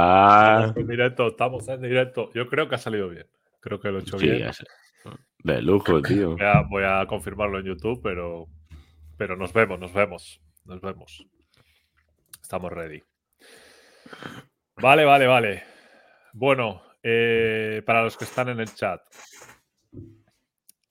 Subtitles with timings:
[0.00, 2.30] Estamos en directo, estamos en directo.
[2.34, 3.26] Yo creo que ha salido bien.
[3.60, 4.50] Creo que lo he hecho Sí, bien.
[5.38, 6.36] De lujo, tío.
[6.36, 8.46] Voy a, voy a confirmarlo en YouTube, pero,
[9.16, 10.40] pero nos vemos, nos vemos.
[10.64, 11.26] Nos vemos.
[12.42, 13.02] Estamos ready.
[14.76, 15.62] Vale, vale, vale.
[16.32, 19.00] Bueno, eh, para los que están en el chat.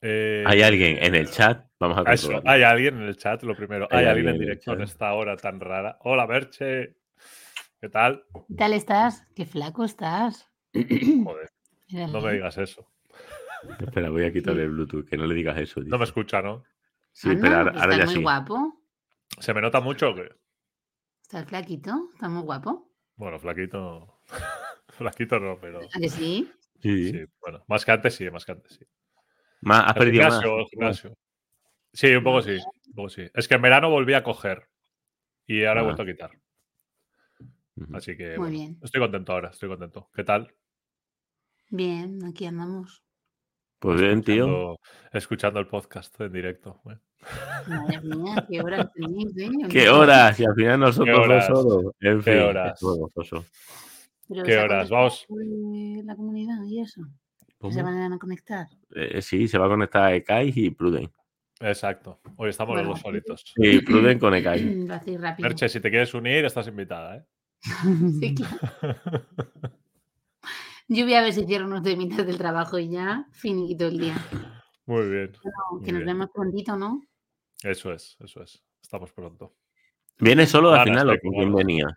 [0.00, 1.64] eh, Hay alguien en el chat.
[1.78, 3.88] Vamos a Eso, hay alguien en el chat, lo primero.
[3.90, 5.96] Hay Hay, alguien en alguien en el directo en esta hora tan rara.
[6.00, 6.96] Hola, Merche.
[7.80, 8.24] ¿Qué tal?
[8.48, 9.26] ¿Qué tal estás?
[9.34, 10.50] Qué flaco estás.
[10.74, 11.50] Joder,
[11.88, 12.12] Mírale.
[12.12, 12.86] no me digas eso.
[13.78, 15.08] Espera, voy a quitarle el Bluetooth.
[15.08, 15.80] Que no le digas eso.
[15.80, 16.64] No me escucha, ¿no?
[17.12, 18.22] Sí, Ah, espera, no, ahora, pues ahora estás ya muy sí.
[18.22, 18.82] guapo.
[19.40, 20.28] ¿Se me nota mucho o qué?
[21.22, 22.10] Estás flaquito.
[22.14, 22.90] Estás muy guapo.
[23.16, 24.20] Bueno, flaquito.
[24.88, 25.80] flaquito no, pero.
[25.80, 26.50] ¿A que sí?
[26.82, 27.12] Sí.
[27.12, 28.84] Sí, bueno, más que antes sí, más que antes sí.
[29.62, 31.14] Más, has El perdido gimnasio.
[31.92, 32.56] Sí, un poco sí,
[32.86, 33.26] un poco sí.
[33.34, 34.68] Es que en verano volví a coger
[35.46, 35.86] y ahora he Ah.
[35.86, 36.30] vuelto a quitar.
[37.94, 38.78] Así que Muy bueno, bien.
[38.82, 40.08] estoy contento ahora, estoy contento.
[40.14, 40.52] ¿Qué tal?
[41.70, 43.02] Bien, aquí andamos.
[43.78, 44.76] Pues bien, tío.
[45.12, 46.80] Escuchando, el podcast en directo.
[46.90, 46.98] ¿eh?
[47.68, 49.48] Madre mía, qué horas tenéis, ¿eh?
[49.70, 50.38] ¿Qué horas?
[50.40, 51.94] Y al final nosotros dos solos.
[52.00, 52.80] En ¿Qué fin, horas?
[52.80, 54.90] ¿Qué ¿se ha horas?
[54.90, 55.26] Vamos.
[55.30, 57.02] eh, La comunidad y eso.
[57.46, 57.72] ¿Que ¿Cómo?
[57.72, 58.66] se van a conectar?
[58.94, 61.10] Eh, sí, se va a conectar Ekai y Pruden.
[61.60, 62.20] Exacto.
[62.36, 63.44] Hoy estamos Bueno, los dos solitos.
[63.54, 64.62] Sí, Pruden con Ekai.
[65.38, 67.24] Merche, si te quieres unir, estás invitada, ¿eh?
[67.62, 68.56] Sí, claro.
[70.88, 74.16] Yo voy a ver si cierro unos temitas del trabajo y ya finiquito el día.
[74.86, 75.32] Muy bien.
[75.44, 76.16] No, Muy que nos bien.
[76.16, 77.00] vemos prontito, ¿no?
[77.62, 78.60] Eso es, eso es.
[78.82, 79.54] Estamos pronto.
[80.18, 81.96] ¿Viene solo al no, final o con quién venía?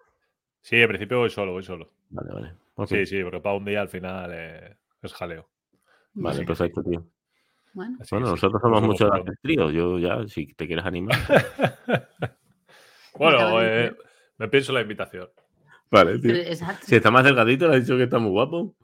[0.61, 1.91] Sí, en principio voy solo, voy solo.
[2.09, 2.87] Vale, vale.
[2.87, 5.49] Sí, sí, porque para un día al final eh, es jaleo.
[6.13, 7.03] Vale, perfecto, tío.
[7.73, 9.71] Bueno, nosotros nos somos vemos muchos de trío.
[9.71, 11.17] Yo ya, si te quieres animar.
[13.15, 13.95] Bueno, eh,
[14.37, 15.29] me pienso la invitación.
[15.93, 16.19] Vale,
[16.51, 16.85] exacto.
[16.87, 18.75] Si está más delgadito, le has dicho que está muy guapo.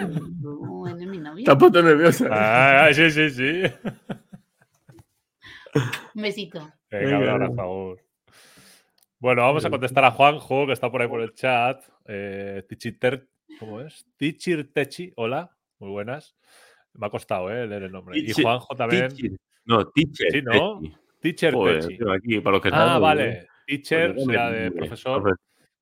[0.00, 1.44] Bueno, es mi novio.
[1.44, 2.28] Te has puesto nerviosa.
[2.30, 3.62] Ah, sí, sí, sí.
[6.14, 6.60] Un besito.
[6.90, 7.32] Venga, Venga.
[7.32, 8.00] ahora, por favor.
[9.20, 11.82] Bueno, vamos a contestar a Juanjo, que está por ahí por el chat.
[12.06, 13.28] Eh, Tichiter,
[13.58, 14.06] ¿cómo es?
[14.16, 16.36] Tichir Techi, hola, muy buenas.
[16.94, 18.18] Me ha costado eh, leer el nombre.
[18.18, 19.08] Y Juanjo también.
[19.08, 19.38] Teacher.
[19.64, 20.30] No, teacher.
[20.32, 20.80] Sí, ¿no?
[20.80, 20.96] techi.
[21.20, 21.98] Teacher Joder, Techi.
[21.98, 23.48] tío, aquí, para los que Ah, vale.
[23.66, 25.36] Teacher será de profesor profe-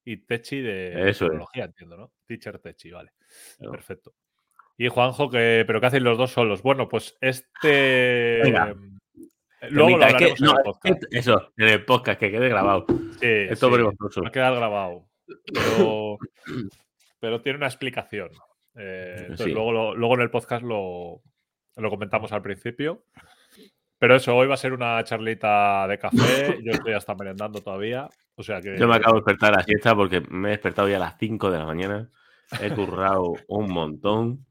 [0.07, 1.31] y Techi de Eso es.
[1.31, 2.13] tecnología, entiendo, ¿no?
[2.27, 3.11] Teacher Techi, vale.
[3.59, 3.73] Claro.
[3.73, 4.15] Perfecto.
[4.79, 6.63] Y Juanjo, que, ¿pero qué hacen los dos solos?
[6.63, 8.41] Bueno, pues este.
[8.45, 8.71] Venga.
[9.61, 11.05] eh, Luego lo es que- hablaremos en no, el podcast.
[11.11, 12.87] que- eso, en el podcast, que quede grabado.
[12.89, 13.83] Sí, Esto sí,
[14.23, 15.09] va a quedar grabado.
[15.53, 16.19] Pero,
[17.21, 18.31] pero tiene una explicación.
[18.77, 19.53] Eh, entonces Sí.
[19.53, 21.23] luego, lo- luego en el podcast lo,
[21.77, 23.05] lo comentamos al principio.
[23.99, 26.59] Pero eso, hoy va a ser una charlita de café.
[26.63, 28.09] Yo estoy hasta merendando todavía.
[28.37, 28.79] O sea que.
[28.79, 31.19] Yo me acabo de despertar a la siesta porque me he despertado ya a las
[31.19, 32.11] 5 de la mañana.
[32.61, 34.47] He currado un montón.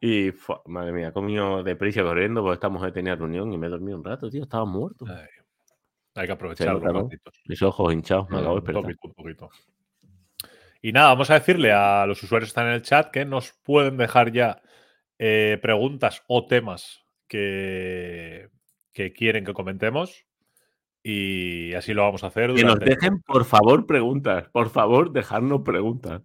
[0.00, 0.30] Y,
[0.66, 3.96] madre mía, he comido deprisa corriendo porque esta mujer tenía reunión y me he dormido
[3.96, 4.42] un rato, tío.
[4.42, 5.06] Estaba muerto.
[5.08, 5.26] Ay,
[6.14, 7.42] hay que aprovechar ratitos.
[7.46, 8.82] Mis ojos hinchados, me acabo de Un despertar.
[8.82, 9.50] poquito, un poquito.
[10.82, 13.52] Y nada, vamos a decirle a los usuarios que están en el chat que nos
[13.64, 14.62] pueden dejar ya
[15.18, 18.50] eh, preguntas o temas que,
[18.92, 20.26] que quieren que comentemos.
[21.08, 22.52] Y así lo vamos a hacer.
[22.52, 24.48] Que nos dejen, por favor, preguntas.
[24.48, 26.22] Por favor, dejarnos preguntas.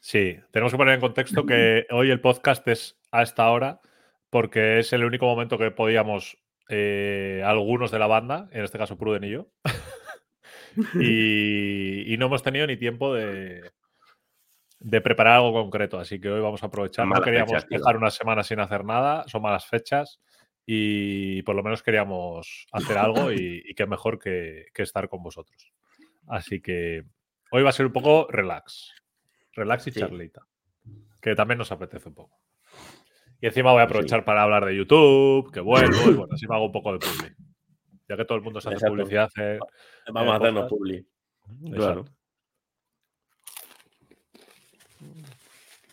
[0.00, 3.82] Sí, tenemos que poner en contexto que hoy el podcast es a esta hora
[4.30, 6.38] porque es el único momento que podíamos
[6.70, 9.48] eh, algunos de la banda, en este caso Pruden y yo,
[10.98, 13.70] y, y no hemos tenido ni tiempo de,
[14.80, 17.06] de preparar algo concreto, así que hoy vamos a aprovechar.
[17.06, 17.78] No queríamos tío.
[17.78, 20.22] dejar una semana sin hacer nada, son malas fechas
[20.66, 25.22] y por lo menos queríamos hacer algo y, y qué mejor que, que estar con
[25.22, 25.72] vosotros.
[26.28, 27.04] Así que
[27.50, 28.92] hoy va a ser un poco relax.
[29.52, 30.00] Relax y Sí.
[30.00, 30.42] charlita.
[31.20, 32.38] Que también nos apetece un poco.
[33.40, 33.90] Y encima voy a sí.
[33.90, 36.98] aprovechar para hablar de YouTube, que vuelvo, y bueno, así me hago un poco de
[37.00, 37.34] publi.
[38.08, 38.94] Ya que todo el mundo se hace Exacto.
[38.94, 39.30] publicidad.
[39.38, 39.58] eh,
[40.12, 41.06] Vamos a hacernos publi.
[41.72, 42.04] Claro.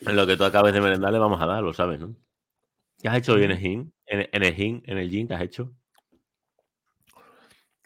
[0.01, 2.15] En lo que tú acabes de merendar le vamos a dar, lo sabes, ¿no?
[3.01, 3.91] ¿Qué has hecho hoy en el gym?
[4.05, 5.73] En, en el gym, en el gym, ¿qué has hecho?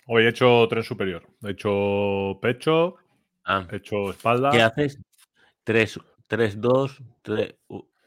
[0.07, 1.25] Hoy he hecho tren superior.
[1.41, 2.97] He hecho pecho,
[3.45, 4.51] Ah, he hecho espalda.
[4.51, 4.99] ¿qué haces?
[5.63, 7.55] 3, 3, 2, 3,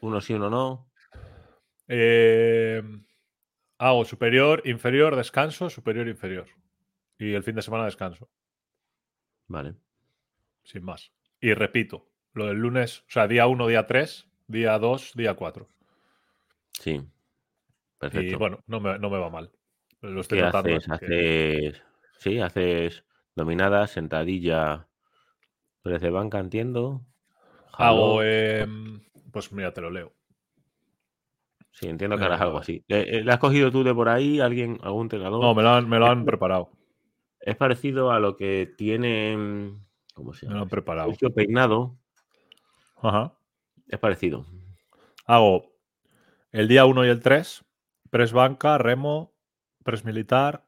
[0.01, 0.89] 1 sí, 1 no.
[1.87, 2.83] Eh,
[3.77, 6.47] hago superior, inferior, descanso, superior, inferior.
[7.17, 8.29] Y el fin de semana descanso,
[9.47, 9.75] Vale.
[10.63, 11.11] sin más.
[11.39, 15.67] Y repito, lo del lunes, o sea, día 1, día 3, día 2, día 4.
[16.79, 16.91] Sí.
[16.95, 17.03] Y
[17.99, 18.37] Perfecto.
[18.39, 19.51] bueno, no me, no me va mal.
[20.01, 20.69] Lo estoy ¿Qué notando.
[20.75, 20.89] haces?
[20.89, 21.83] así que- Haces.
[22.19, 23.03] Sí, haces
[23.35, 24.87] dominada, sentadilla,
[25.83, 27.05] Pérez de banca, entiendo.
[27.73, 28.21] Hago.
[28.23, 29.01] Em,
[29.31, 30.13] pues mira, te lo leo.
[31.71, 32.83] Sí, entiendo que harás eh, algo así.
[32.87, 35.41] Eh, eh, ¿Le has cogido tú de por ahí alguien, algún entrenador?
[35.43, 36.71] No, me lo han, me lo han preparado.
[37.39, 39.77] Es parecido a lo que tiene.
[40.15, 40.63] ¿Cómo se Me lo llama?
[40.63, 41.09] han preparado.
[41.11, 41.95] Sergio Peinado.
[43.01, 43.33] Ajá.
[43.87, 44.45] Es parecido.
[45.27, 45.71] Hago
[46.51, 47.65] el día 1 y el 3,
[48.09, 49.35] press banca, remo,
[49.83, 50.67] press militar,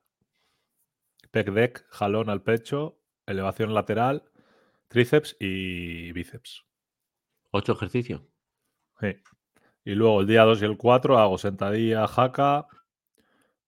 [1.31, 4.23] pec deck, jalón al pecho, elevación lateral,
[4.87, 6.65] tríceps y bíceps.
[7.51, 8.21] Ocho ejercicios.
[8.99, 9.15] Sí.
[9.85, 12.67] Y luego el día 2 y el 4 hago sentadilla, jaca,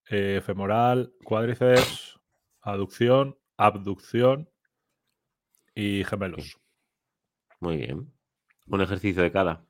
[0.08, 2.20] eh, femoral, cuádriceps,
[2.60, 4.50] aducción, abducción
[5.74, 6.58] y gemelos.
[7.60, 8.12] Muy bien.
[8.66, 9.64] Un ejercicio de cada.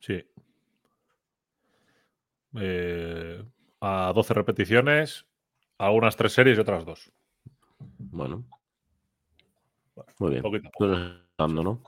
[0.00, 0.24] Sí.
[2.56, 3.44] Eh,
[3.80, 5.26] a 12 repeticiones,
[5.78, 7.10] algunas tres series y otras dos.
[7.98, 8.44] Bueno.
[10.18, 10.42] Muy bien.
[10.42, 11.82] Poquito a Tú lo estás notando, ¿no?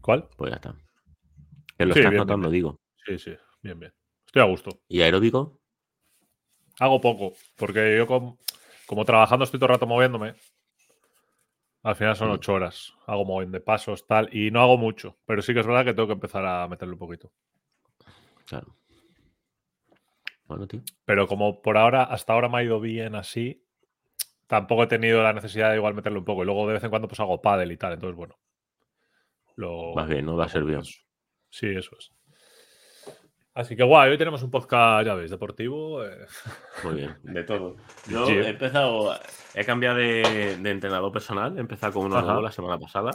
[0.00, 0.28] ¿Cuál?
[0.36, 0.74] Pues ya está.
[1.76, 2.52] Que lo Sí, estás bien, notando, bien.
[2.62, 2.80] digo.
[3.06, 3.92] Sí, sí, bien, bien.
[4.26, 4.70] Estoy a gusto.
[4.88, 5.60] ¿Y aeróbico?
[6.80, 8.36] Hago poco, porque yo com-
[8.86, 10.34] como trabajando estoy todo el rato moviéndome.
[11.82, 12.32] Al final son Mm.
[12.32, 12.92] ocho horas.
[13.06, 15.16] Hago moviendo de pasos, tal, y no hago mucho.
[15.26, 17.32] Pero sí que es verdad que tengo que empezar a meterle un poquito.
[18.46, 18.74] Claro.
[20.48, 20.80] Bueno, tío.
[21.04, 23.62] Pero como por ahora, hasta ahora me ha ido bien así,
[24.46, 26.42] tampoco he tenido la necesidad de igual meterle un poco.
[26.42, 27.92] Y luego de vez en cuando pues hago pádel y tal.
[27.92, 28.36] Entonces, bueno.
[29.56, 30.36] Lo, Vas bien, ¿no?
[30.36, 30.82] Va a ser bien.
[31.50, 32.10] Sí, eso es.
[33.54, 36.04] Así que guay, hoy tenemos un podcast, ya veis, deportivo.
[36.04, 36.26] eh,
[36.84, 37.16] Muy bien.
[37.24, 37.76] De todo.
[38.08, 38.32] Yo Sí.
[38.34, 39.18] he empezado.
[39.54, 41.56] He cambiado de, de entrenador personal.
[41.56, 43.10] He empezado con uno nuevo la semana pasada.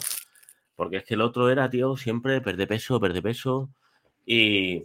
[0.75, 3.69] Porque es que el otro era, tío, siempre perder peso, perder peso.
[4.25, 4.83] Y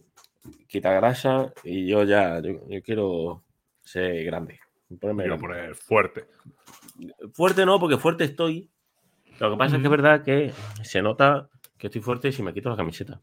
[0.67, 1.52] quita grasa.
[1.64, 2.40] Y yo ya.
[2.40, 3.44] Yo, yo quiero
[3.82, 4.61] ser grande.
[5.00, 5.56] Ponerme quiero grande.
[5.61, 6.26] poner fuerte.
[7.32, 8.70] Fuerte no, porque fuerte estoy.
[9.38, 10.52] Lo que pasa es que es verdad que
[10.82, 13.20] se nota que estoy fuerte si me quito la camiseta.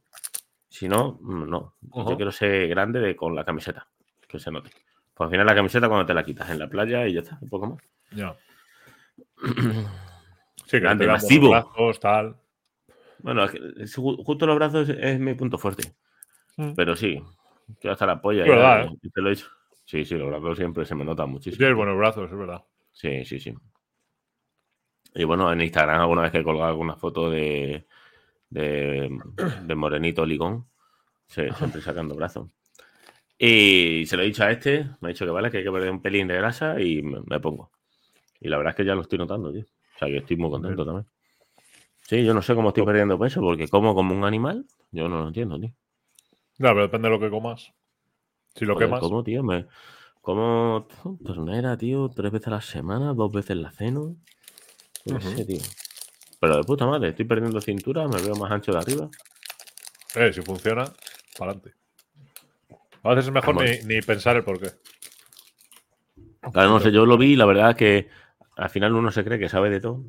[0.69, 1.75] Si no, mm, no.
[1.81, 3.87] Yo quiero ser grande de- con la camiseta.
[4.27, 4.69] Que se note.
[5.13, 7.37] Pues al final la camiseta cuando te la quitas en la playa y ya está,
[7.41, 7.83] un poco más.
[8.11, 8.35] Ya.
[10.67, 11.51] Sí, Grande, masivo.
[11.51, 12.37] brazos, tal.
[13.19, 13.59] Bueno, es que
[13.95, 15.93] justo los brazos es, es mi punto fuerte.
[16.57, 16.73] Mm.
[16.75, 17.21] Pero sí,
[17.79, 18.45] quiero hasta la polla.
[18.45, 18.97] Verdad, ya, ¿eh?
[19.01, 19.47] y te lo he dicho.
[19.85, 21.57] Sí, sí, los brazos siempre se me notan muchísimo.
[21.57, 22.63] Tienes buenos brazos, es verdad.
[22.91, 23.53] Sí, sí, sí.
[25.13, 27.85] Y bueno, en Instagram alguna vez que he colgado alguna foto de,
[28.49, 29.09] de,
[29.63, 30.67] de Morenito Ligón,
[31.27, 32.49] se- siempre sacando brazos.
[33.37, 35.71] Y se lo he dicho a este, me ha dicho que vale, que hay que
[35.71, 37.71] perder un pelín de grasa y me, me pongo.
[38.41, 39.63] Y la verdad es que ya lo estoy notando, tío.
[39.63, 41.07] O sea, que estoy muy contento también.
[42.07, 45.19] Sí, yo no sé cómo estoy perdiendo peso, porque como como un animal, yo no
[45.21, 45.73] lo entiendo, tío.
[46.57, 47.73] Ya, pero depende de lo que comas.
[48.55, 48.99] Si lo Joder, quemas.
[49.01, 49.43] ¿Cómo, tío?
[49.43, 49.67] Me,
[50.21, 50.87] como
[51.23, 54.15] ternera, tío, tres veces a la semana, dos veces la ceno.
[55.05, 55.61] No sé, tío.
[56.39, 59.09] Pero de puta madre, estoy perdiendo cintura, me veo más ancho de arriba.
[60.15, 60.85] Eh, si funciona,
[61.37, 61.73] para adelante.
[63.03, 64.71] A veces es mejor ni, ni pensar el porqué.
[66.51, 68.09] Claro, no sé, yo lo vi y la verdad es que
[68.55, 70.03] al final uno se cree que sabe de todo.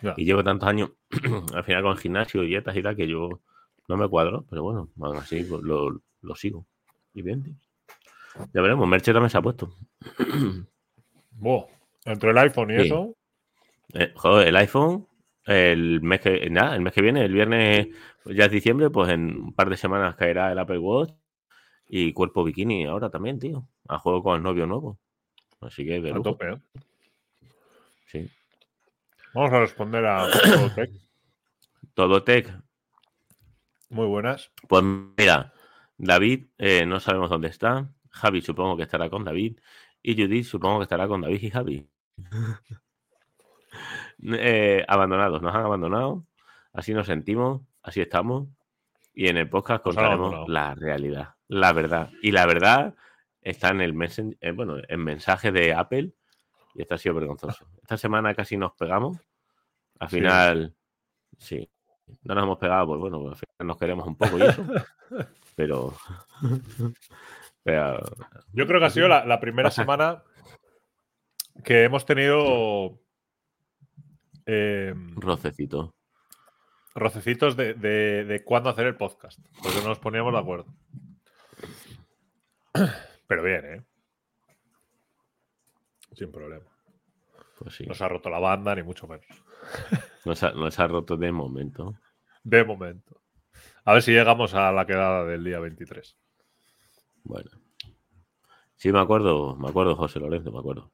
[0.00, 0.14] Ya.
[0.16, 0.90] Y llevo tantos años,
[1.54, 3.40] al final con gimnasio, dietas y tal, que yo
[3.88, 6.66] no me cuadro, pero bueno, aún así lo, lo sigo.
[7.12, 7.54] Y bien, tío.
[8.52, 9.74] Ya veremos, Merche también se ha puesto.
[11.32, 11.64] Buah,
[12.04, 12.86] entre el iPhone y Sí.
[12.86, 13.14] eso.
[13.92, 15.06] Eh, joder, el iPhone,
[15.46, 17.88] el mes que nada, el mes que viene, el viernes
[18.22, 21.12] pues ya es diciembre, pues en un par de semanas caerá el Apple Watch
[21.88, 23.68] y cuerpo bikini ahora también, tío.
[23.88, 24.98] A juego con el novio nuevo.
[25.60, 26.30] Así que de A lujo.
[26.30, 26.58] tope, ¿eh?
[28.06, 28.30] Sí.
[29.34, 30.26] Vamos a responder a
[31.94, 32.50] todo tech.
[33.90, 34.50] Muy buenas.
[34.68, 35.52] Pues mira,
[35.96, 37.88] David, eh, no sabemos dónde está.
[38.10, 39.58] Javi supongo que estará con David.
[40.02, 41.88] Y Judith supongo que estará con David y Javi.
[44.22, 46.24] Eh, abandonados, nos han abandonado.
[46.72, 48.48] Así nos sentimos, así estamos.
[49.12, 52.10] Y en el podcast contaremos la realidad, la verdad.
[52.22, 52.94] Y la verdad
[53.42, 56.12] está en el messen- eh, bueno, en mensaje de Apple.
[56.74, 57.66] Y esto ha sido vergonzoso.
[57.82, 59.18] Esta semana casi nos pegamos.
[59.98, 60.16] Al Sí.
[60.16, 60.74] final,
[61.38, 61.68] sí.
[62.22, 64.64] No nos hemos pegado, pues bueno, al final nos queremos un poco y eso.
[65.56, 65.94] pero,
[67.62, 68.00] pero
[68.52, 70.22] Yo creo que ha sido la, la primera Pasa- semana
[71.64, 72.98] que hemos tenido
[74.46, 75.94] eh, rocecito.
[76.94, 79.38] rocecitos de, de, de cuándo hacer el podcast.
[79.62, 80.66] Porque no nos poníamos de acuerdo.
[83.26, 83.82] Pero bien, ¿eh?
[86.14, 86.64] Sin problema.
[87.58, 87.86] Pues sí.
[87.86, 89.26] No se ha roto la banda, ni mucho menos.
[90.24, 91.94] Nos ha, nos ha roto de momento.
[92.42, 93.20] De momento.
[93.84, 96.16] A ver si llegamos a la quedada del día 23.
[97.24, 97.50] Bueno.
[98.76, 100.90] Sí, me acuerdo, me acuerdo, José Lorenzo, me acuerdo.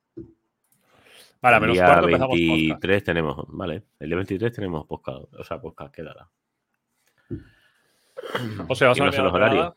[1.42, 3.06] Vale, el menos día cuarto empezamos 23 podcast.
[3.06, 3.82] tenemos, vale.
[3.98, 6.28] El día 23 tenemos podcast, o sea, podcast quedará.
[8.68, 9.72] O sea, vas a no sé los horarios.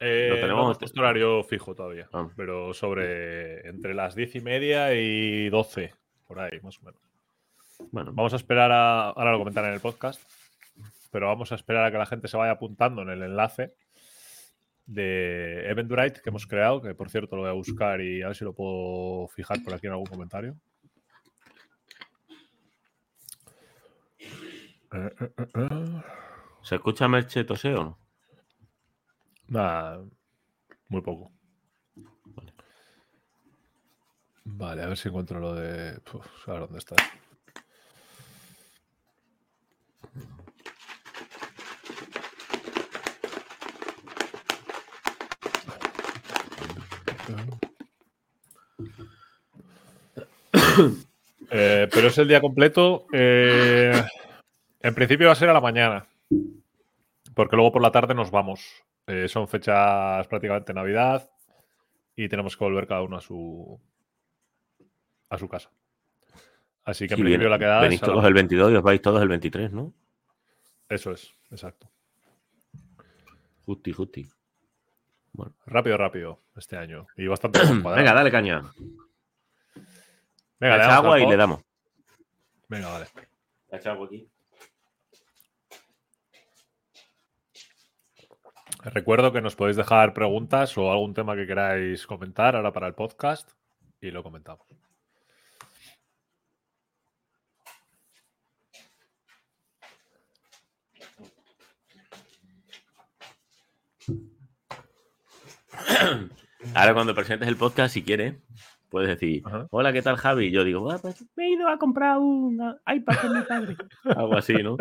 [0.00, 2.28] Eh, Lo no tenemos- hemos puesto horario fijo todavía, Ah.
[2.36, 5.92] pero sobre entre las 10 y media y 12,
[6.26, 7.00] por ahí, más o menos.
[7.90, 9.10] Bueno, Vamos a esperar a.
[9.10, 10.20] Ahora lo comentaré en el podcast.
[11.10, 13.74] Pero vamos a esperar a que la gente se vaya apuntando en el enlace
[14.84, 16.82] de Eventbrite que hemos creado.
[16.82, 19.74] Que por cierto lo voy a buscar y a ver si lo puedo fijar por
[19.74, 20.56] aquí en algún comentario.
[24.90, 26.02] Eh, eh, eh, eh.
[26.62, 27.98] ¿se escucha Merche toseo o no?
[29.48, 30.02] Nada,
[30.88, 31.32] muy poco.
[34.44, 36.00] Vale, a ver si encuentro lo de.
[36.12, 36.96] Uf, a ver dónde está.
[51.50, 53.06] Eh, pero es el día completo.
[53.10, 53.90] eh,
[54.80, 56.06] en principio va a ser a la mañana.
[57.34, 58.84] Porque luego por la tarde nos vamos.
[59.06, 61.30] Eh, son fechas prácticamente Navidad.
[62.16, 63.80] Y tenemos que volver cada uno a su.
[65.30, 65.70] a su casa.
[66.84, 68.76] Así que en Sí, principio la quedada venís es a la- todos el 22 y
[68.76, 69.94] os vais todos el 23, ¿no?
[70.90, 71.88] Eso es, exacto.
[73.64, 74.28] Justi, justi.
[75.66, 77.06] Rápido, rápido este año.
[77.16, 77.60] Y bastante.
[77.66, 78.62] Venga, dale caña.
[80.60, 81.60] Venga, le damos agua y le damos.
[82.68, 83.06] Venga, vale.
[83.70, 84.28] Echa agua aquí.
[88.84, 92.94] Recuerdo que nos podéis dejar preguntas o algún tema que queráis comentar ahora para el
[92.94, 93.50] podcast
[94.00, 94.66] y lo comentamos.
[106.74, 108.34] Ahora cuando presentes el podcast, si quieres,
[108.90, 109.66] puedes decir, Ajá.
[109.70, 110.46] hola, ¿qué tal Javi?
[110.46, 112.54] Y yo digo, "Ah, pues me he ido a comprar un
[112.86, 113.76] iPad con mi padre.
[114.16, 114.76] Algo así, ¿no?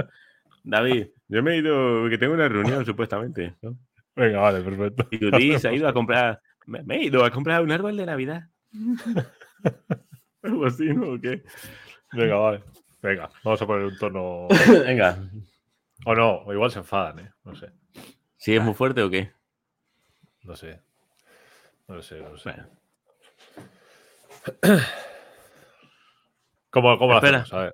[0.63, 3.55] David, yo me he ido, que tengo una reunión supuestamente.
[3.61, 3.77] ¿no?
[4.15, 5.07] Venga, vale, perfecto.
[5.11, 7.95] Y Judith se ha ido a comprar, me, me he ido a comprar un árbol
[7.95, 8.43] de Navidad.
[10.43, 11.11] Algo así, ¿no?
[11.13, 11.43] ¿O qué?
[12.13, 12.63] Venga, vale.
[13.01, 14.47] Venga, vamos a poner un tono.
[14.85, 15.17] Venga.
[16.05, 17.31] O no, o igual se enfadan, ¿eh?
[17.43, 17.71] No sé.
[18.37, 19.31] ¿Sí es muy fuerte o qué?
[20.43, 20.79] No sé.
[21.87, 22.51] No lo sé, no lo sé.
[22.51, 22.67] Bueno,
[26.69, 27.39] ¿Cómo, cómo lo Espera.
[27.39, 27.53] hacemos?
[27.53, 27.73] A ver.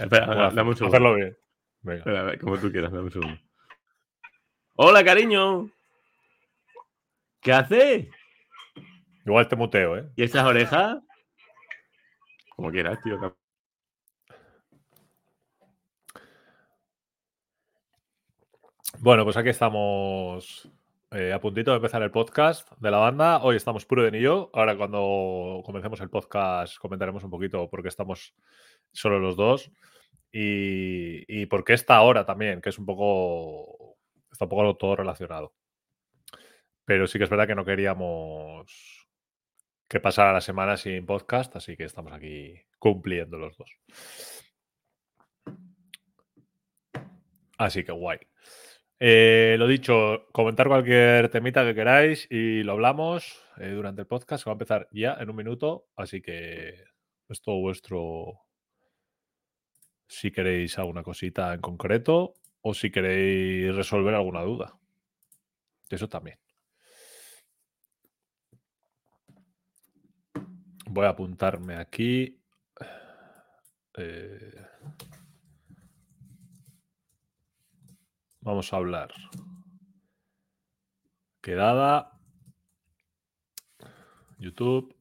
[0.00, 0.78] espera, ¿cómo da- lo dame un hacemos?
[0.78, 0.86] segundo.
[0.96, 1.36] Hacerlo bien.
[1.82, 1.98] Venga.
[1.98, 3.40] Espera, a ver, como tú quieras, dame un segundo.
[4.76, 5.70] Hola, cariño.
[7.40, 8.08] ¿Qué haces?
[9.24, 10.10] Igual te muteo, ¿eh?
[10.16, 10.98] ¿Y esas orejas?
[12.56, 13.36] Como quieras, tío.
[18.98, 20.70] Bueno, pues aquí estamos
[21.16, 23.42] eh, a puntito de empezar el podcast de la banda.
[23.42, 24.50] Hoy estamos Pruden y yo.
[24.52, 28.34] Ahora cuando comencemos el podcast comentaremos un poquito por qué estamos
[28.92, 29.70] solo los dos
[30.30, 33.96] y, y por qué esta hora también, que es un poco,
[34.30, 35.54] está un poco todo relacionado.
[36.84, 39.08] Pero sí que es verdad que no queríamos
[39.88, 43.70] que pasara la semana sin podcast, así que estamos aquí cumpliendo los dos.
[47.56, 48.18] Así que guay.
[48.98, 54.46] Eh, lo dicho, comentar cualquier temita que queráis y lo hablamos eh, durante el podcast,
[54.46, 56.84] va a empezar ya en un minuto, así que
[57.28, 58.40] es todo vuestro
[60.06, 64.78] si queréis alguna cosita en concreto o si queréis resolver alguna duda.
[65.90, 66.38] Eso también.
[70.86, 72.40] Voy a apuntarme aquí.
[73.98, 74.66] Eh,
[78.46, 79.12] Vamos a hablar.
[81.42, 82.12] Quedada.
[84.38, 84.94] YouTube.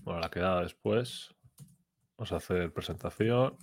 [0.00, 1.32] Bueno, la quedada después.
[2.16, 3.56] Vamos a hacer presentación.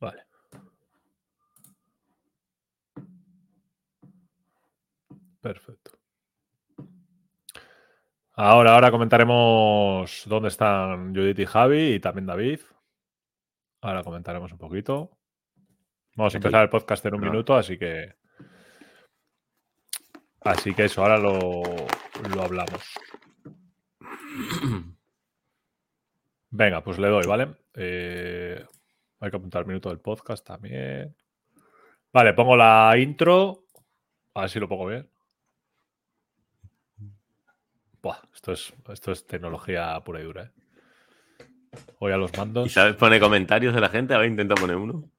[0.00, 0.24] Vale.
[5.42, 5.97] Perfecto.
[8.40, 12.60] Ahora, ahora comentaremos dónde están Judith y Javi y también David.
[13.80, 15.10] Ahora comentaremos un poquito.
[16.14, 17.30] Vamos a empezar el podcast en un No.
[17.32, 18.14] minuto, así que.
[20.42, 21.62] Así que eso, ahora lo,
[22.32, 22.94] lo hablamos.
[26.50, 27.56] Venga, pues le doy, ¿vale?
[27.74, 28.64] Eh,
[29.18, 31.16] hay que apuntar el minuto del podcast también.
[32.12, 33.64] Vale, pongo la intro.
[34.34, 35.10] A ver si lo pongo bien.
[38.02, 40.50] Buah, esto es, esto es tecnología pura y dura, ¿eh?
[41.98, 42.72] Hoy a los ¿Y mandos.
[42.72, 44.14] sabes poner comentarios de la gente?
[44.14, 45.10] A ver, intenta poner uno.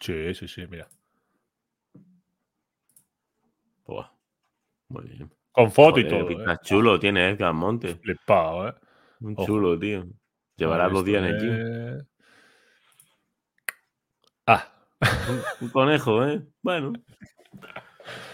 [0.00, 0.88] Sí, sí, sí, mira.
[3.86, 4.10] Buah,
[4.88, 5.30] muy bien.
[5.52, 6.26] Con foto y todo.
[6.26, 6.58] pinta ¿eh?
[6.62, 7.94] chulo tiene Edgar Monte.
[7.96, 8.74] Flipado, ¿eh?
[9.20, 10.04] Un chulo, tío.
[10.56, 12.06] Llevará dos días en el gym.
[14.46, 14.68] Ah,
[15.28, 16.42] Un, un conejo, ¿eh?
[16.62, 16.92] Bueno.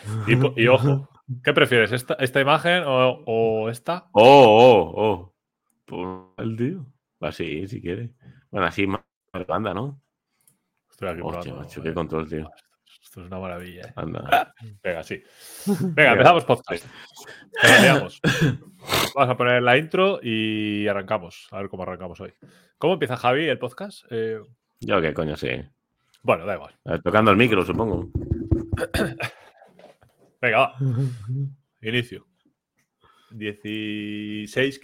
[0.27, 1.09] y, y ojo,
[1.43, 1.93] ¿qué prefieres?
[1.93, 4.09] ¿Esta, esta imagen o, o esta?
[4.13, 5.35] Oh, oh, oh.
[5.85, 6.87] Pues el tío.
[7.21, 8.11] Así, si quiere.
[8.51, 9.03] Bueno, así más
[9.47, 10.01] banda, ¿no?
[10.91, 11.83] Estoy aquí Hostia, macho, eh.
[11.85, 12.51] qué control, tío.
[13.03, 13.93] Esto es una maravilla, ¿eh?
[13.97, 14.55] Anda.
[14.83, 15.23] Venga, sí.
[15.67, 16.87] Venga, empezamos podcast.
[17.63, 18.09] Venga.
[19.15, 21.49] Vamos a poner la intro y arrancamos.
[21.51, 22.33] A ver cómo arrancamos hoy.
[22.79, 24.05] ¿Cómo empieza Javi el podcast?
[24.11, 24.41] Eh,
[24.81, 25.71] Yo qué coño sé.
[26.23, 26.75] bueno, da igual.
[27.03, 28.11] Tocando el micro, supongo.
[30.41, 30.77] Venga, va.
[31.83, 32.27] Inicio.
[33.33, 34.79] 16,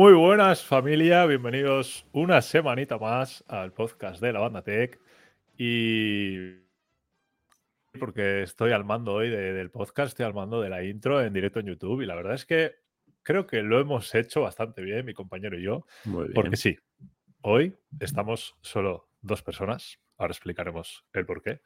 [0.00, 4.98] Muy buenas familia, bienvenidos una semanita más al podcast de la banda Tech.
[5.58, 6.52] Y
[7.98, 11.34] porque estoy al mando hoy de- del podcast, estoy al mando de la intro en
[11.34, 12.00] directo en YouTube.
[12.00, 12.76] Y la verdad es que
[13.22, 16.32] creo que lo hemos hecho bastante bien mi compañero y yo, Muy bien.
[16.32, 16.78] porque sí,
[17.42, 21.60] hoy estamos solo dos personas, ahora explicaremos el por qué,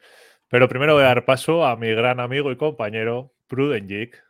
[0.49, 4.24] pero primero voy a dar paso a mi gran amigo y compañero Pruden Geek,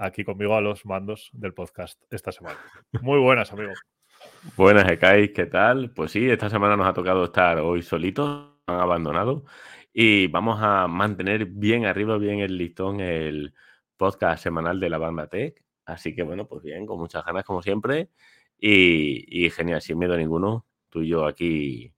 [0.00, 2.58] aquí conmigo a los mandos del podcast esta semana.
[3.02, 3.72] Muy buenas, amigo.
[4.56, 5.92] Buenas, Ekais, ¿qué tal?
[5.92, 9.44] Pues sí, esta semana nos ha tocado estar hoy solitos, han abandonado
[9.92, 13.54] y vamos a mantener bien arriba, bien el listón, el
[13.96, 15.62] podcast semanal de la banda Tech.
[15.86, 18.10] Así que bueno, pues bien, con muchas ganas como siempre
[18.58, 21.94] y, y genial, sin miedo ninguno, tú y yo aquí,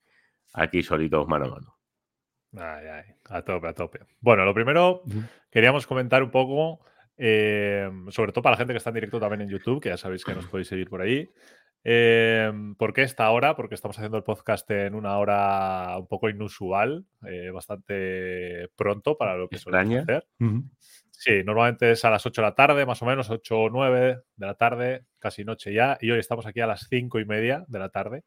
[0.53, 1.77] aquí solitos mano a mano.
[2.55, 4.01] Ay, ay, a tope, a tope.
[4.21, 5.03] Bueno, lo primero,
[5.51, 6.85] queríamos comentar un poco,
[7.17, 9.97] eh, sobre todo para la gente que está en directo también en YouTube, que ya
[9.97, 11.31] sabéis que nos podéis seguir por ahí.
[11.85, 13.57] Eh, ¿Por qué esta hora?
[13.57, 19.37] Porque estamos haciendo el podcast en una hora un poco inusual, eh, bastante pronto para
[19.37, 20.27] lo que solemos hacer.
[21.11, 24.23] Sí, normalmente es a las 8 de la tarde, más o menos, 8 o 9
[24.37, 27.65] de la tarde, casi noche ya, y hoy estamos aquí a las 5 y media
[27.69, 28.25] de la tarde.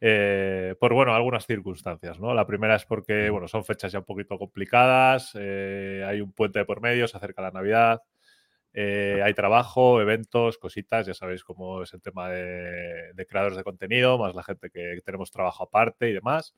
[0.00, 2.32] eh, por bueno, algunas circunstancias, ¿no?
[2.32, 6.60] La primera es porque, bueno, son fechas ya un poquito complicadas, eh, hay un puente
[6.60, 8.00] de por medio, se acerca la Navidad,
[8.72, 13.64] eh, hay trabajo, eventos, cositas, ya sabéis cómo es el tema de, de creadores de
[13.64, 16.54] contenido, más la gente que tenemos trabajo aparte y demás.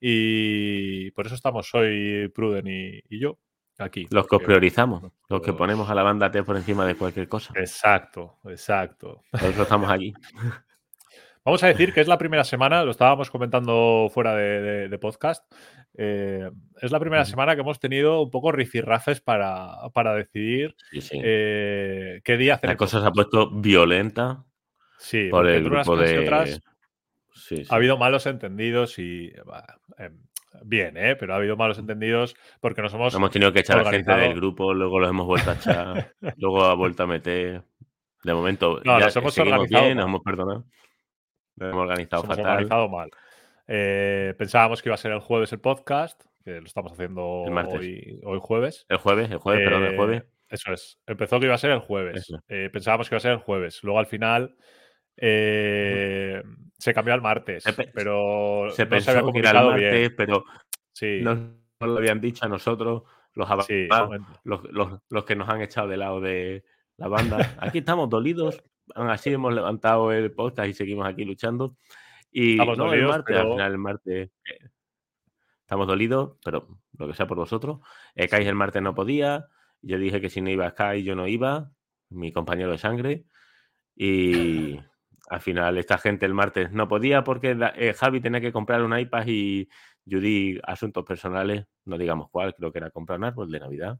[0.00, 3.38] Y por eso estamos hoy Pruden y, y yo
[3.78, 4.06] aquí.
[4.10, 7.52] Los que priorizamos, los que ponemos a la banda Tech por encima de cualquier cosa.
[7.56, 9.22] Exacto, exacto.
[9.30, 10.14] Por eso estamos aquí.
[11.50, 14.98] Vamos a decir que es la primera semana, lo estábamos comentando fuera de, de- de
[14.98, 15.44] podcast,
[15.98, 16.48] eh,
[16.80, 21.20] es la primera semana que hemos tenido un poco rifirrafes para, para decidir Sí, sí.
[21.20, 24.44] eh, qué día hacer La cosa se ha puesto violenta
[24.96, 26.20] Sí, por el unas grupo de.
[26.20, 26.60] otras
[27.34, 29.32] Sí, ha habido malos entendidos y...
[29.44, 29.64] bah,
[29.98, 30.18] em,
[30.62, 31.16] bien, ¿eh?
[31.16, 33.12] Pero ha habido malos entendidos porque nos hemos...
[33.14, 34.20] Hemos tenido que echar a gente organizado.
[34.20, 37.62] del grupo, luego los hemos vuelto a echar, luego ha vuelto a meter.
[38.22, 40.64] De momento, No, ya nos hemos seguimos organizado bien, nos hemos perdonado.
[41.60, 42.52] Nos hemos organizado Nos hemos fatal.
[42.52, 43.10] organizado mal.
[43.68, 47.52] Eh, pensábamos que iba a ser el jueves el podcast, que lo estamos haciendo El
[47.52, 47.78] martes.
[47.78, 48.86] hoy, hoy jueves.
[48.88, 50.22] El jueves, el jueves, perdón, el Eh, jueves.
[50.48, 50.98] Eso es.
[51.06, 52.32] Empezó que iba a ser el jueves.
[52.48, 53.80] Eh, pensábamos que iba a ser el jueves.
[53.84, 54.56] Luego al final
[55.16, 56.42] eh,
[56.78, 57.62] se cambió al martes.
[57.62, 60.14] Se pe- pero Se no pensó se había que era el martes, bien.
[60.16, 60.44] pero
[60.92, 63.02] Sí, no lo habían dicho a nosotros,
[63.34, 63.86] los, sí.
[64.44, 66.64] los, los- los que nos han echado de lado de
[66.96, 67.54] la banda.
[67.60, 68.62] Aquí estamos dolidos,
[68.94, 71.76] aún así hemos levantado el podcast y seguimos aquí luchando.
[72.30, 74.68] Y no, el dolidos, martes, al pero- final el martes eh,
[75.60, 77.80] estamos dolidos, pero lo que sea por vosotros.
[78.14, 79.46] Eh, Kai el martes no podía,
[79.82, 81.70] yo dije que si no iba Sky yo no iba,
[82.10, 83.24] mi compañero de sangre.
[83.96, 84.78] Y
[85.28, 88.98] al final esta gente el martes no podía porque eh, Javi tenía que comprar un
[88.98, 89.68] iPad y
[90.08, 93.98] Judy asuntos personales, no digamos cuál, creo que era comprar un árbol de Navidad.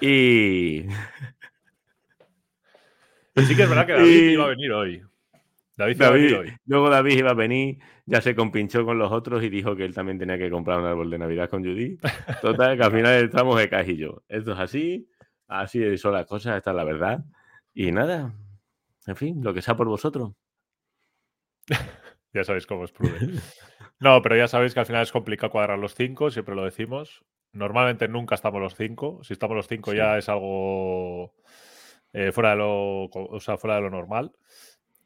[0.00, 0.84] Y
[3.46, 5.02] sí que es verdad que David Y- iba a venir hoy.
[5.76, 6.56] David iba a venir David, hoy.
[6.66, 9.94] luego David iba a venir, ya se compinchó con los otros y dijo que él
[9.94, 11.98] también tenía que comprar un árbol de Navidad con Judy.
[12.42, 14.24] Total, que al final estamos de cajillo.
[14.28, 15.08] Esto es así,
[15.46, 17.24] así son las cosas, esta es la verdad.
[17.74, 18.34] Y nada,
[19.06, 20.32] en fin, lo que sea por vosotros.
[22.34, 23.40] Ya sabéis cómo es Pruden.
[24.00, 27.24] No, pero ya sabéis que al final es complicado cuadrar los cinco, siempre lo decimos.
[27.52, 29.20] Normalmente nunca estamos los cinco.
[29.24, 29.96] Si estamos los cinco Sí.
[29.96, 31.32] ya es algo
[32.12, 34.32] eh, fuera, de lo, o sea, fuera de lo normal.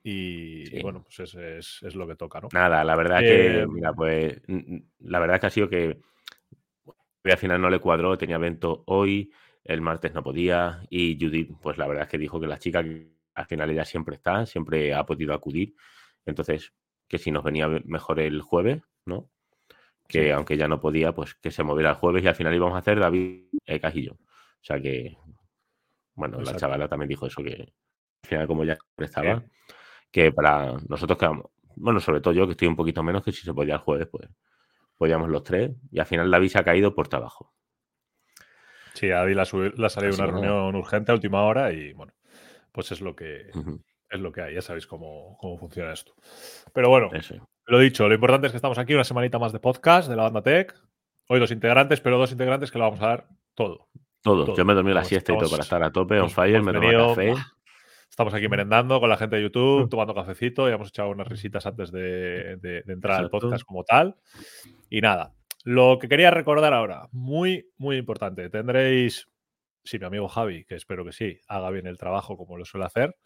[0.05, 0.77] Y, Sí.
[0.79, 2.49] y bueno, pues es, es- es lo que toca, ¿no?
[2.53, 3.27] Nada, la verdad Eh,
[3.63, 4.41] que, mira, pues,
[5.01, 6.01] la verdad que ha sido que
[7.25, 9.31] al final no le cuadró, tenía evento hoy,
[9.65, 12.85] el martes no podía, y Judith, pues la verdad es que dijo que la chica
[13.35, 15.75] al final ella siempre está, siempre ha podido acudir,
[16.27, 16.73] entonces,
[17.09, 19.31] que si nos venía mejor el jueves, ¿no?
[20.09, 20.31] Que Sí.
[20.31, 22.79] aunque ya no podía, pues que se moviera el jueves y al final íbamos a
[22.79, 24.15] hacer David eh, Cajillo.
[24.15, 25.17] O sea que,
[26.15, 27.73] bueno, la chavala también dijo eso, que
[28.23, 29.43] al final como ya estaba,
[30.11, 31.47] que para nosotros quedamos,
[31.77, 34.09] bueno, sobre todo yo que estoy un poquito menos, que si se podía el jueves,
[34.11, 34.29] pues
[34.97, 37.53] podíamos los tres y al final David se ha caído por trabajo.
[38.95, 39.45] Sí, a Adi le ha,
[39.89, 42.13] salido una reunión urgente a última hora y bueno,
[42.73, 43.51] pues es lo que,
[44.11, 44.55] es lo que hay.
[44.55, 46.15] Ya sabéis cómo, cómo funciona esto.
[46.73, 47.11] Pero bueno.
[47.67, 50.25] Lo dicho, lo importante es que estamos aquí una semanita más de podcast de la
[50.25, 50.75] banda Tech.
[51.29, 53.89] Hoy dos integrantes, pero dos integrantes que lo vamos a dar todo.
[54.23, 54.45] Todo.
[54.47, 54.57] Todo.
[54.57, 56.93] Yo me dormí la siesta y todo para estar a tope, on fire, me tomé
[56.93, 57.35] café.
[58.09, 61.65] Estamos aquí merendando con la gente de YouTube, tomando cafecito, ya hemos echado unas risitas
[61.67, 63.37] antes de, de- de entrar Exacto.
[63.37, 64.17] al podcast como tal.
[64.91, 69.29] Y nada, lo que quería recordar ahora, muy, muy importante, tendréis,
[69.83, 72.85] si mi amigo Javi, que espero que sí, haga bien el trabajo como lo suele
[72.85, 73.17] hacer,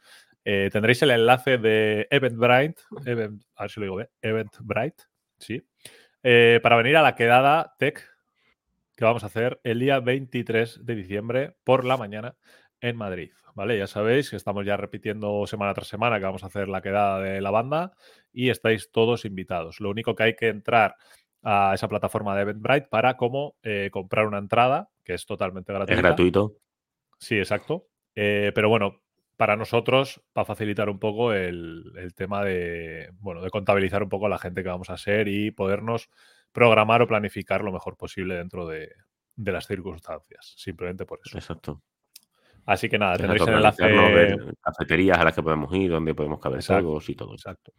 [0.44, 5.02] eh, tendréis el enlace de Eventbrite, Event, a ver si lo digo bien, Eventbrite,
[5.37, 5.66] sí,
[6.22, 8.00] eh, para venir a la quedada Tech
[8.96, 12.37] que vamos a hacer el día 23 de diciembre por la mañana
[12.80, 13.30] en Madrid.
[13.54, 13.78] ¿Vale?
[13.78, 17.20] Ya sabéis que estamos ya repitiendo semana tras semana que vamos a hacer la quedada
[17.20, 17.94] de la banda
[18.30, 19.80] y estáis todos invitados.
[19.80, 20.96] Lo único que hay que entrar
[21.42, 25.94] a esa plataforma de Eventbrite para como eh, comprar una entrada, que es totalmente gratuita.
[25.94, 26.56] Es gratuito.
[27.18, 27.87] Sí, exacto.
[28.14, 29.00] Eh, pero bueno,
[29.37, 34.26] para nosotros, para facilitar un poco el, el tema de, bueno, de contabilizar un poco
[34.26, 36.11] a la gente que vamos a ser y podernos
[36.57, 38.88] programar o planificar lo mejor posible dentro de,
[39.37, 40.55] de las circunstancias.
[40.57, 41.37] Simplemente por eso.
[41.37, 41.83] Exacto.
[42.64, 43.85] Así que nada, tendréis el enlace.
[43.85, 47.35] ver cafeterías a las que podemos ir, donde podemos caber todos y todo.
[47.35, 47.75] Exacto.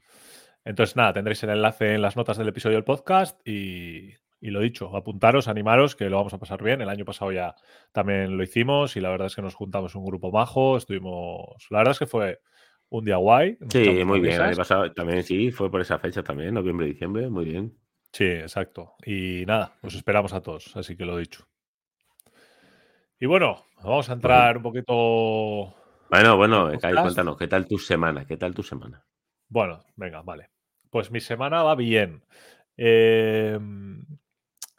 [0.64, 4.60] Entonces, nada, tendréis el enlace en las notas del episodio del podcast y, y lo
[4.60, 6.80] dicho, apuntaros, animaros, que lo vamos a pasar bien.
[6.80, 7.56] El año pasado ya
[7.92, 11.66] también lo hicimos y la verdad es que nos juntamos un grupo majo, estuvimos...
[11.72, 12.42] La verdad es que fue
[12.90, 13.58] un día guay.
[13.70, 14.36] Sí, muy bien.
[14.36, 17.76] El año pasado también sí, fue por esa fecha también, noviembre, diciembre, muy bien.
[18.12, 18.96] Sí, exacto.
[19.06, 21.48] Y nada, os esperamos a todos, así que lo dicho.
[23.20, 25.76] Y bueno, vamos a entrar un poquito...
[26.10, 28.26] Bueno, bueno, Kai, cuéntanos, ¿qué tal tu semana?
[28.26, 29.04] ¿Qué tal tu semana?
[29.50, 30.50] Bueno, venga, vale.
[30.90, 32.24] Pues mi semana va bien.
[32.78, 33.60] Eh,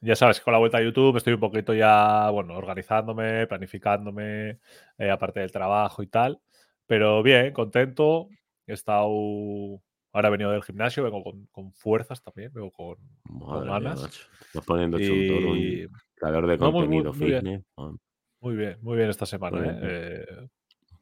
[0.01, 4.61] ya sabes, con la vuelta a YouTube estoy un poquito ya, bueno, organizándome, planificándome,
[4.97, 6.41] eh, aparte del trabajo y tal.
[6.87, 8.29] Pero bien, contento.
[8.67, 9.83] He estado.
[10.13, 12.97] Ahora he venido del gimnasio, vengo con, con fuerzas también, vengo con.
[13.25, 14.29] Mía, ganas.
[14.41, 15.19] Estás poniendo hecho un
[15.59, 17.41] Y un creador de No, muy, muy, contenido, muy bien.
[17.41, 17.65] fitness.
[17.77, 17.93] ah,
[18.41, 19.63] muy bien, muy bien esta semana, ¿eh?
[19.63, 19.79] bien.
[19.83, 20.27] Eh,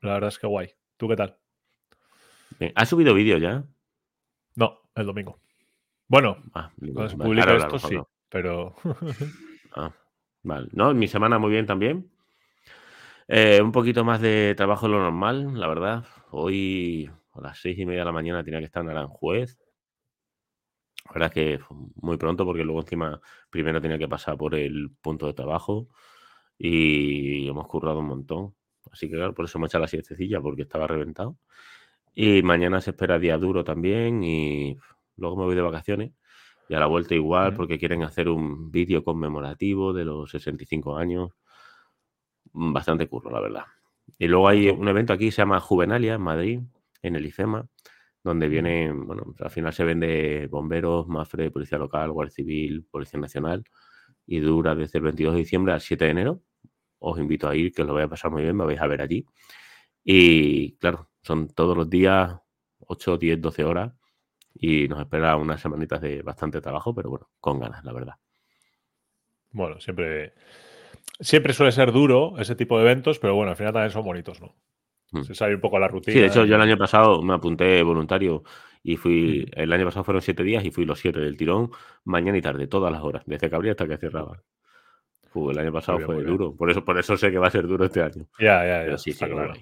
[0.03, 0.71] La verdad es que guay.
[0.97, 1.37] ¿Tú qué tal?
[2.59, 2.73] bien.
[2.75, 3.64] ¿Has subido vídeo ya?
[4.57, 5.38] No, el domingo.
[6.09, 7.97] Bueno, Ah, cuando se publica esto sí,
[8.29, 8.75] pero.
[9.75, 9.92] Ah,
[10.42, 10.69] vale.
[10.73, 12.11] No, mi semana muy bien también.
[13.29, 16.05] Eh, un poquito más de trabajo de lo normal, la verdad.
[16.31, 19.59] Hoy a las seis y media de la mañana tenía que estar en Aranjuez.
[21.07, 21.64] La verdad es que
[21.96, 23.20] muy pronto porque luego encima
[23.51, 25.88] primero tenía que pasar por el punto de trabajo
[26.59, 28.55] y hemos currado un montón.
[28.90, 31.38] Así que claro, por eso me he echado la siestecilla porque estaba reventado.
[32.14, 34.77] Y mañana se espera día duro también y
[35.16, 36.12] luego me voy de vacaciones.
[36.68, 41.31] Y a la vuelta igual porque quieren hacer un vídeo conmemorativo de los 65 años.
[42.53, 43.64] Mm, Bastante curro, la verdad.
[44.18, 46.61] Y luego hay un evento aquí que se llama Juvenalia en Madrid,
[47.07, 47.69] en el IFEMA,
[48.23, 48.53] donde Ujú.
[48.53, 53.64] vienen, bueno, al final se vende bomberos, MAFRE, Policía Local, Guardia Civil, Policía Nacional
[54.27, 56.42] y dura desde el 22 de diciembre al 7 de enero.
[56.99, 58.87] Os invito a ir, que os lo voy a pasar muy bien, me vais a
[58.87, 59.25] ver allí.
[60.03, 62.37] Y claro, son todos los días
[62.81, 63.92] 8, 10, 12 horas
[64.55, 68.14] y nos espera unas semanitas de bastante trabajo, pero bueno, con ganas, la verdad.
[69.53, 70.35] Bueno, siempre,
[71.21, 74.40] siempre suele ser duro ese tipo de eventos, pero bueno, al final también son bonitos,
[74.40, 74.55] ¿no?
[75.12, 75.23] Mm.
[75.23, 76.12] Se sale un poco la rutina.
[76.12, 78.42] Sí, de hecho, yo el año pasado me apunté voluntario
[78.83, 79.51] y fui, Ujú.
[79.62, 81.71] el año pasado fueron siete días y fui los siete del tirón,
[82.05, 84.42] mañana y tarde, todas las horas, desde que abría hasta que cerraba.
[85.31, 87.51] Fu, el año pasado bien, fue duro, por eso, por eso sé que va a
[87.51, 88.27] ser duro este año.
[88.38, 88.85] Ya, ya, ya.
[88.85, 89.55] Pero sí, está claro.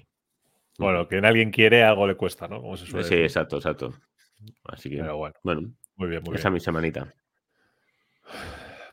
[0.77, 2.61] Bueno, que en alguien quiere, algo le cuesta, ¿no?
[2.61, 3.25] Como se suele Sí, decir.
[3.25, 3.93] exacto, exacto.
[4.65, 5.61] Así que, Pero bueno, bueno,
[5.95, 6.53] muy bien, muy esa es bien.
[6.53, 7.13] mi semanita.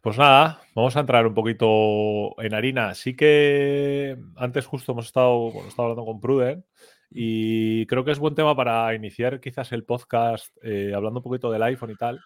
[0.02, 2.92] Pues nada, vamos a entrar un poquito en harina.
[2.94, 6.64] Sí que antes justo hemos estado, bueno, estaba hablando con Pruden
[7.08, 11.50] y creo que es buen tema para iniciar quizás el podcast eh, hablando un poquito
[11.52, 12.20] del iPhone y tal.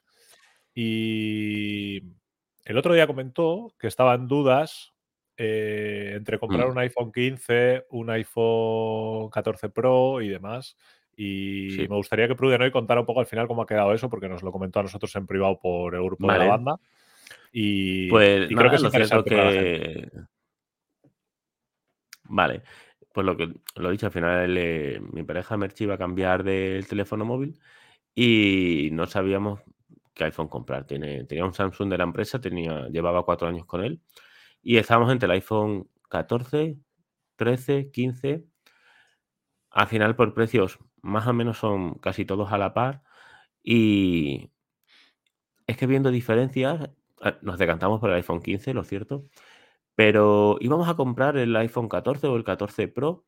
[0.78, 2.02] y
[2.66, 4.92] el otro día comentó que estaba en dudas
[5.38, 6.70] eh, entre comprar Mm.
[6.72, 10.76] un iPhone 15, un iPhone 14 Pro y demás.
[11.16, 11.88] Y Sí.
[11.88, 14.28] me gustaría que Pruden hoy contara un poco al final cómo ha quedado eso, porque
[14.28, 16.76] nos lo comentó a nosotros en privado por el grupo de la banda.
[17.58, 20.10] Y, Pues y nada, creo que es lo cierto que.
[22.24, 22.62] Vale,
[23.14, 26.44] pues lo que lo he dicho, al final eh, mi pareja Merchi iba a cambiar
[26.44, 27.58] del teléfono móvil
[28.14, 29.60] y no sabíamos
[30.12, 30.86] qué iPhone comprar.
[30.86, 34.02] Tiene, tenía un Samsung de la empresa, tenía, llevaba cuatro años con él
[34.62, 36.76] y estábamos entre el iPhone 14,
[37.36, 38.44] 13, 15.
[39.70, 43.02] Al final, por precios, más o menos son casi todos a la par
[43.62, 44.50] y
[45.66, 46.90] es que viendo diferencias,
[47.42, 49.26] nos decantamos por el iPhone 15, lo cierto.
[49.94, 53.24] Pero íbamos a comprar el iPhone 14 o el 14 Pro,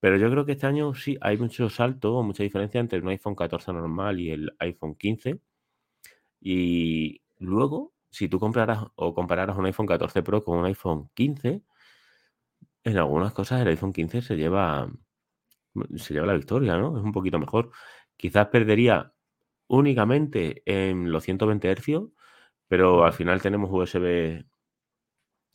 [0.00, 3.08] pero yo creo que este año sí hay mucho salto o mucha diferencia entre un
[3.08, 5.40] iPhone 14 normal y el iPhone 15.
[6.40, 11.62] Y luego, si tú compraras o compararas un iPhone 14 Pro con un iPhone 15,
[12.84, 14.90] en algunas cosas el iPhone 15 se lleva,
[15.96, 16.96] se lleva la victoria, ¿no?
[16.98, 17.70] Es un poquito mejor.
[18.16, 19.12] Quizás perdería
[19.68, 22.10] únicamente en los 120 Hz,
[22.70, 24.44] pero al final tenemos USB,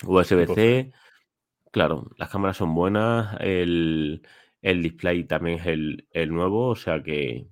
[0.05, 0.91] USB-C.
[1.71, 4.21] Claro, las cámaras son buenas, el,
[4.61, 7.47] el display también es el, el nuevo, o sea que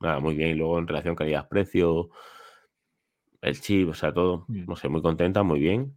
[0.00, 0.50] nada, muy bien.
[0.50, 2.10] Y luego en relación calidad-precio,
[3.40, 5.96] el chip, o sea, todo, no sé, muy contenta, muy bien.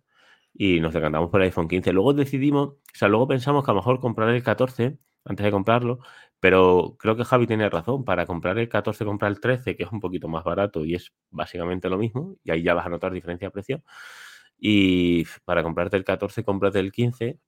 [0.54, 1.94] Y nos decantamos por el iPhone 15.
[1.94, 5.52] Luego decidimos, o sea, luego pensamos que a lo mejor comprar el 14 antes de
[5.52, 6.02] comprarlo,
[6.40, 8.06] pero creo que Javi tiene razón.
[8.06, 11.14] Para comprar el 14, comprar el 13, que es un poquito más barato y es
[11.32, 13.84] básicamente lo mismo, y ahí ya vas a notar diferencia de precio.
[14.58, 17.40] Y para comprarte el 14, cómprate el 15,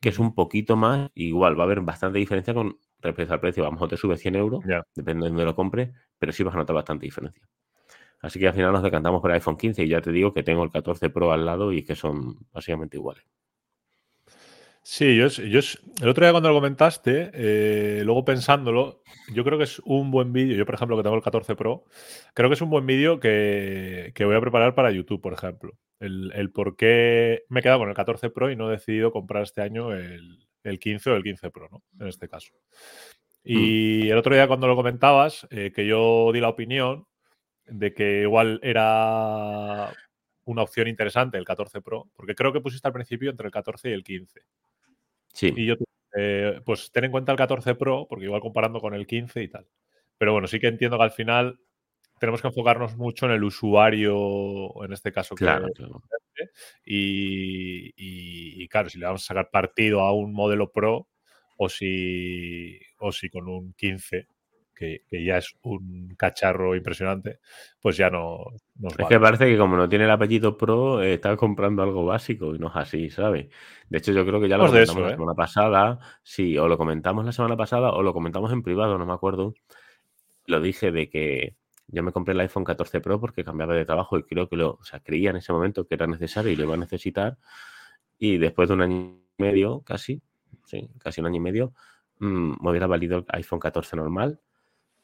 [0.00, 3.62] que es un poquito más, igual va a haber bastante diferencia con respecto al precio.
[3.64, 4.82] A lo mejor te sube 100 euros, Ya.
[4.94, 7.48] depende de donde lo compres, pero sí vas a notar bastante diferencia.
[8.20, 10.42] Así que al final nos decantamos por el iPhone 15 y ya te digo que
[10.42, 13.24] tengo el 14 Pro al lado y que son básicamente iguales.
[14.88, 15.58] Sí, yo, yo
[16.00, 19.02] el otro día cuando lo comentaste, eh, luego pensándolo,
[19.34, 20.56] yo creo que es un buen vídeo.
[20.56, 21.86] Yo, por ejemplo, que tengo el 14 Pro,
[22.34, 25.72] creo que es un buen vídeo que, que voy a preparar para YouTube, por ejemplo.
[25.98, 29.10] El, el por qué me he quedado con el 14 Pro y no he decidido
[29.10, 31.82] comprar este año el, el 15 o el 15 Pro, ¿no?
[31.98, 32.52] En este caso.
[33.42, 37.08] Y el otro día cuando lo comentabas, eh, que yo di la opinión
[37.66, 39.92] de que igual era
[40.44, 43.90] una opción interesante el 14 Pro, porque creo que pusiste al principio entre el 14
[43.90, 44.42] y el 15.
[45.36, 45.74] Sí, Y yo,
[46.16, 49.48] eh, pues ten en cuenta el 14 Pro, porque igual comparando con el 15 y
[49.48, 49.66] tal.
[50.18, 51.60] Pero bueno, sí que entiendo que al final
[52.20, 56.02] tenemos que enfocarnos mucho en el usuario, en este caso, que claro, claro.
[56.84, 61.08] y, y- y claro, si le vamos a sacar partido a un modelo Pro
[61.58, 64.28] o si, o si con un 15,
[64.76, 67.40] que, que ya es un cacharro impresionante,
[67.80, 68.44] pues ya no
[68.76, 69.08] nos Es vale.
[69.08, 72.58] que parece que como no tiene el apellido Pro, eh, está comprando algo básico y
[72.58, 73.48] no es así, ¿sabes?
[73.88, 75.14] De hecho, yo creo que ya lo de comentamos eso, la ¿eh?
[75.14, 75.98] semana pasada.
[76.22, 79.54] Sí, o lo comentamos la semana pasada o lo comentamos en privado, no me acuerdo.
[80.46, 81.56] Lo dije de que
[81.88, 84.72] yo me compré el iPhone 14 Pro porque cambiaba de trabajo y creo que lo,
[84.80, 87.38] o sea, creía en ese momento que era necesario y lo iba a necesitar.
[88.18, 88.96] Y después de un año
[89.38, 90.20] y medio, casi,
[90.64, 91.72] sí, casi un año y medio,
[92.18, 94.40] mm, me hubiera valido el iPhone 14 normal,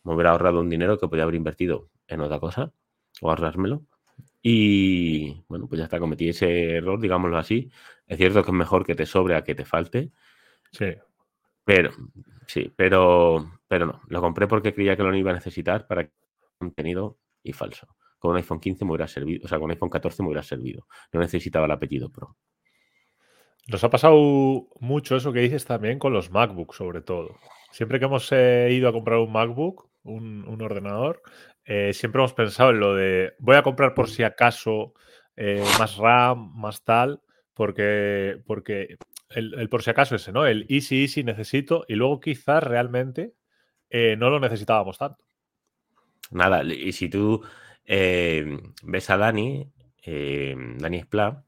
[0.05, 2.73] me hubiera ahorrado un dinero que podía haber invertido en otra cosa
[3.21, 3.83] o ahorrármelo.
[4.43, 7.71] Y bueno, pues ya está, cometí ese error, digámoslo así.
[8.07, 10.11] Es cierto que es mejor que te sobre a que te falte,
[10.73, 10.87] Sí.
[11.65, 11.91] pero
[12.47, 14.01] sí, pero, pero no.
[14.09, 16.11] Lo compré porque creía que lo iba a necesitar para
[16.59, 17.87] contenido y falso.
[18.19, 20.43] Con un iPhone 15 me hubiera servido, o sea, con un iPhone 14 me hubiera
[20.43, 20.87] servido.
[21.13, 22.37] No necesitaba el apellido Pro.
[23.69, 27.37] Nos ha pasado mucho eso que dices también con los MacBook, sobre todo.
[27.71, 31.23] Siempre que hemos eh, ido a comprar un MacBook, un, un ordenador,
[31.65, 34.95] eh, siempre hemos pensado en lo de voy a comprar por si acaso
[35.37, 37.21] eh, más RAM, más tal,
[37.55, 38.97] porque, porque
[39.31, 40.47] el, el por si acaso ese, ¿no?
[40.47, 43.35] El easy, easy necesito, y luego quizás realmente
[43.91, 45.25] eh, no lo necesitábamos tanto.
[46.31, 47.43] Nada, y si tú
[47.85, 49.71] ves a Dani,
[50.07, 51.45] Dani Splat,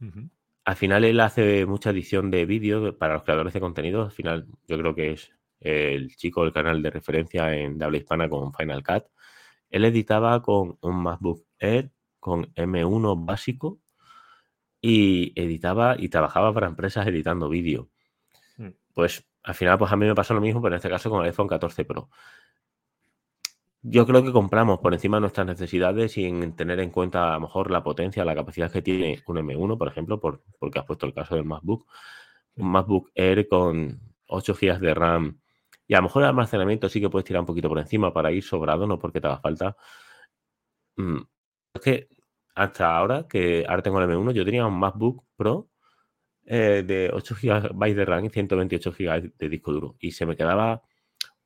[0.00, 0.30] Ujú.
[0.64, 4.02] al final él hace mucha edición de vídeo para los creadores de contenido.
[4.02, 7.98] Al final, yo creo que es el chico del canal de referencia en de habla
[7.98, 9.04] hispana con Final Cut.
[9.70, 13.80] Él editaba con un MacBook Air con M1 básico
[14.80, 17.88] y editaba y trabajaba para empresas editando vídeo.
[18.58, 18.68] Mm.
[18.94, 21.20] Pues al final, pues a mí me pasó lo mismo, pero en este caso con
[21.20, 22.10] el iPhone 14 Pro.
[23.84, 27.40] Yo creo que compramos por encima de nuestras necesidades sin tener en cuenta a lo
[27.40, 31.06] mejor la potencia, la capacidad que tiene un M1, por ejemplo, por, porque has puesto
[31.06, 31.86] el caso del MacBook.
[32.56, 35.41] Un MacBook Air con 8 GB de RAM
[35.86, 38.32] y a lo mejor el almacenamiento sí que puedes tirar un poquito por encima para
[38.32, 39.76] ir sobrado, no porque te haga falta.
[40.96, 41.18] Mm,
[41.74, 42.08] Es que
[42.54, 45.70] hasta ahora, que ahora tengo el M1, yo tenía un MacBook Pro
[46.46, 49.96] eh, de 8 GB de RAM y 128 GB de disco duro.
[50.00, 50.82] Y se me quedaba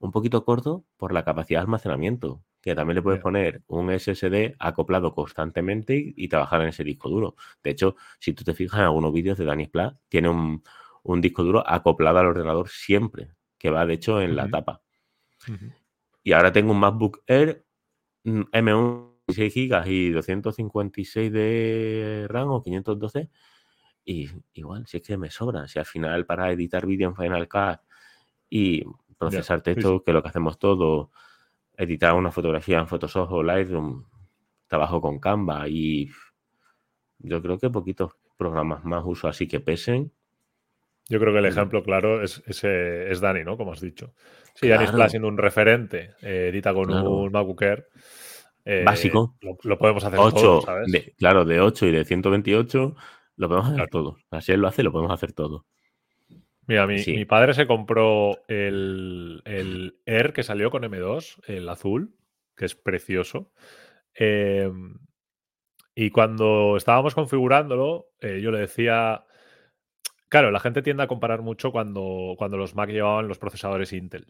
[0.01, 4.57] un poquito corto por la capacidad de almacenamiento, que también le puedes poner un SSD
[4.61, 7.37] acoplado constantemente y, y trabajar en ese disco duro.
[7.65, 10.65] De hecho, si tú te fijas en algunos vídeos de Dani Splat, tiene un,
[11.05, 14.83] un disco duro acoplado al ordenador siempre, que va de hecho en la tapa.
[16.23, 17.65] Y ahora tengo un MacBook Air
[18.25, 23.31] mm, M1 16 GB y 256 de RAM o 512.
[24.05, 25.67] Y igual, si es que me sobra.
[25.67, 27.81] Si al final para editar vídeo en Final Cut
[28.49, 28.85] y
[29.19, 31.09] procesar texto, que es lo que hacemos todos,
[31.77, 34.05] editar una fotografía en Photoshop o Lightroom,
[34.69, 36.11] trabajo con Canva y
[37.19, 40.13] yo creo que poquitos programas más uso así que pesen.
[41.09, 41.49] Yo creo que el Mm.
[41.49, 43.57] ejemplo claro es, ese, es Dani, ¿no?
[43.57, 44.13] Como has dicho.
[44.55, 44.93] Sí, Dani Claro.
[44.99, 47.11] Splat siendo un referente, eh, edita con Claro.
[47.11, 47.89] un MacBook Air.
[48.69, 49.37] eh, Básico.
[49.43, 50.91] Lo, lo podemos hacer 8, todos, ¿sabes?
[50.91, 52.97] de, claro, de 8 y de 128
[53.37, 53.91] lo podemos hacer Claro.
[53.93, 54.25] todos.
[54.33, 55.63] Así él lo hace, lo podemos hacer todos.
[56.67, 57.13] Mira, mi, Sí.
[57.15, 62.17] mi padre se compró el, el Air que salió con M2, el azul,
[62.57, 63.53] que es precioso.
[64.19, 64.69] Eh,
[65.95, 69.26] y cuando estábamos configurándolo, eh, yo le decía.
[70.29, 74.27] Claro, la gente tiende a comparar mucho cuando, cuando los Mac llevaban los procesadores Intel.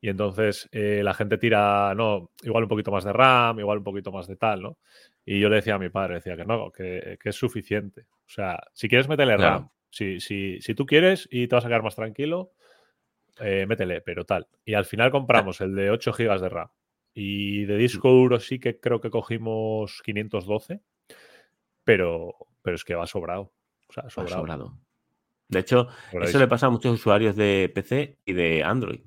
[0.00, 3.84] Y entonces eh, la gente tira, no, igual un poquito más de RAM, igual un
[3.84, 4.78] poquito más de tal, ¿no?
[5.24, 8.06] Y yo le decía a mi padre, decía que no, que, que es suficiente.
[8.26, 9.36] O sea, si quieres Claro.
[9.42, 12.50] RAM, si, si, si tú quieres y te vas a quedar más tranquilo,
[13.38, 14.48] eh, métele, pero tal.
[14.64, 16.68] Y al final compramos el de 8 GB de RAM.
[17.14, 20.80] Y de disco duro sí que creo que cogimos 512,
[21.84, 23.52] pero, pero es que va sobrado.
[23.88, 24.78] O sea, Va sobrado.
[25.52, 29.00] De hecho, eso le pasa a muchos usuarios de PC y de Android.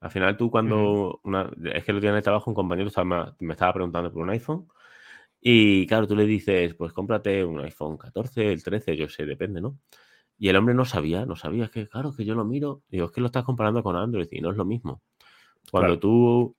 [0.00, 1.20] Al final tú cuando...
[1.24, 4.22] una- es que otro día en el trabajo un compañero estaba- me estaba preguntando por
[4.22, 4.68] un iPhone
[5.40, 9.60] y claro, tú le dices, pues cómprate un iPhone 14, el 13, yo sé, depende,
[9.60, 9.78] ¿no?
[10.38, 13.06] Y el hombre no sabía, no sabía, es que claro, que yo lo miro, digo,
[13.06, 15.02] es que lo estás comparando con Android y no es lo mismo.
[15.70, 16.00] Cuando Claro.
[16.00, 16.56] tú,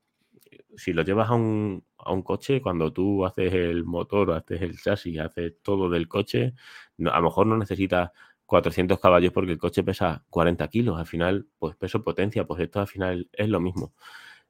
[0.75, 4.77] si lo llevas a un, a un coche, cuando tú haces el motor, haces el
[4.79, 6.53] chasis, haces todo del coche,
[6.97, 8.11] no- a lo mejor no necesitas
[8.47, 10.97] 400 caballos porque el coche pesa 40 kilos.
[10.99, 13.93] Al final, pues peso potencia, pues esto al final es lo mismo.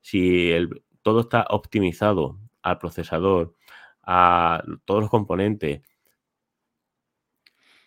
[0.02, 3.56] Si el- todo está optimizado al procesador,
[4.04, 5.82] a todos los componentes,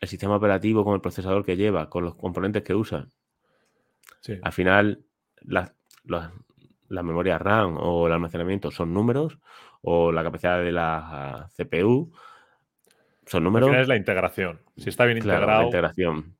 [0.00, 3.08] el sistema operativo con el procesador que lleva, con los componentes que usa,
[4.20, 4.38] Sí.
[4.42, 5.04] al final
[5.42, 6.30] las, las,
[6.88, 9.38] las memorias RAM o el almacenamiento son números
[9.82, 12.12] o la capacidad de la CPU
[13.26, 13.68] son Al números.
[13.68, 14.60] final es la integración.
[14.76, 16.36] Si está bien Claro, la integrado, integración.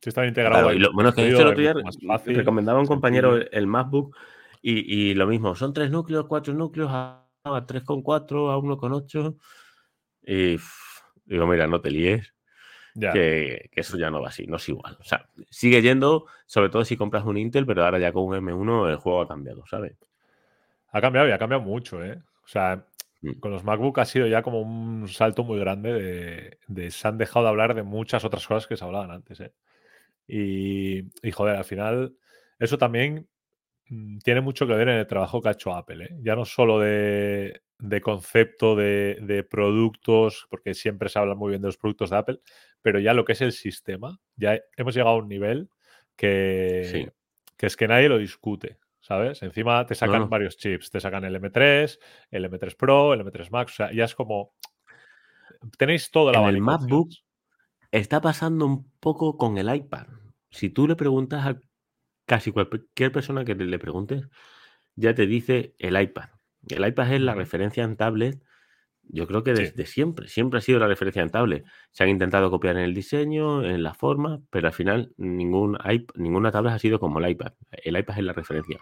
[0.00, 1.74] si está bien integrado, Claro, y lo, bueno, es que el otro día
[2.06, 4.16] fácil, recomendaba a un compañero el, el MacBook
[4.62, 9.36] y, y lo mismo, son tres núcleos, cuatro núcleos, a, a 3,4, a 1,8
[10.24, 10.56] y
[11.24, 12.32] digo, mira, no te líes,
[12.94, 13.12] Ya.
[13.12, 14.96] que, que eso ya no va así, no es igual.
[15.00, 18.34] O sea, sigue yendo, sobre todo si compras un Intel, pero ahora ya con un
[18.36, 19.96] M1 el juego ha cambiado, ¿sabes?
[20.92, 22.20] Ha cambiado y ha cambiado mucho, ¿eh?
[22.44, 22.86] O sea.
[23.40, 27.18] Con los MacBook ha sido ya como un salto muy grande de, de- se han
[27.18, 29.52] dejado de hablar de muchas otras cosas que se hablaban antes, ¿eh?
[30.26, 32.16] Y, y, joder, al final,
[32.58, 33.28] eso también
[33.88, 36.16] mm, tiene mucho que ver en el trabajo que ha hecho Apple, ¿eh?
[36.22, 41.62] Ya no solo de, de concepto de, de productos, porque siempre se habla muy bien
[41.62, 42.40] de los productos de Apple,
[42.82, 45.68] pero ya lo que es el sistema, ya hemos llegado a un nivel
[46.16, 47.08] que, Sí.
[47.56, 49.42] que es que nadie lo discute, ¿sabes?
[49.42, 50.28] Encima te sacan no.
[50.28, 51.98] varios chips, te sacan el M3,
[52.30, 54.54] el M3 Pro, el M3 Max, o sea, ya es como...
[55.76, 57.10] Tenéis todo el En el MacBook
[57.90, 60.06] está pasando un poco con el iPad.
[60.50, 61.60] Si tú le preguntas a
[62.26, 64.28] casi cualquier persona que le preguntes,
[64.96, 66.30] ya te dice el iPad.
[66.68, 68.42] El iPad es la referencia en tablet,
[69.12, 69.62] yo creo que Sí.
[69.62, 71.64] desde siempre, siempre ha sido la referencia en tablet.
[71.92, 76.10] Se han intentado copiar en el diseño, en la forma, pero al final ningún iP-
[76.16, 77.52] ninguna tablet ha sido como el iPad.
[77.70, 78.78] El iPad es la referencia.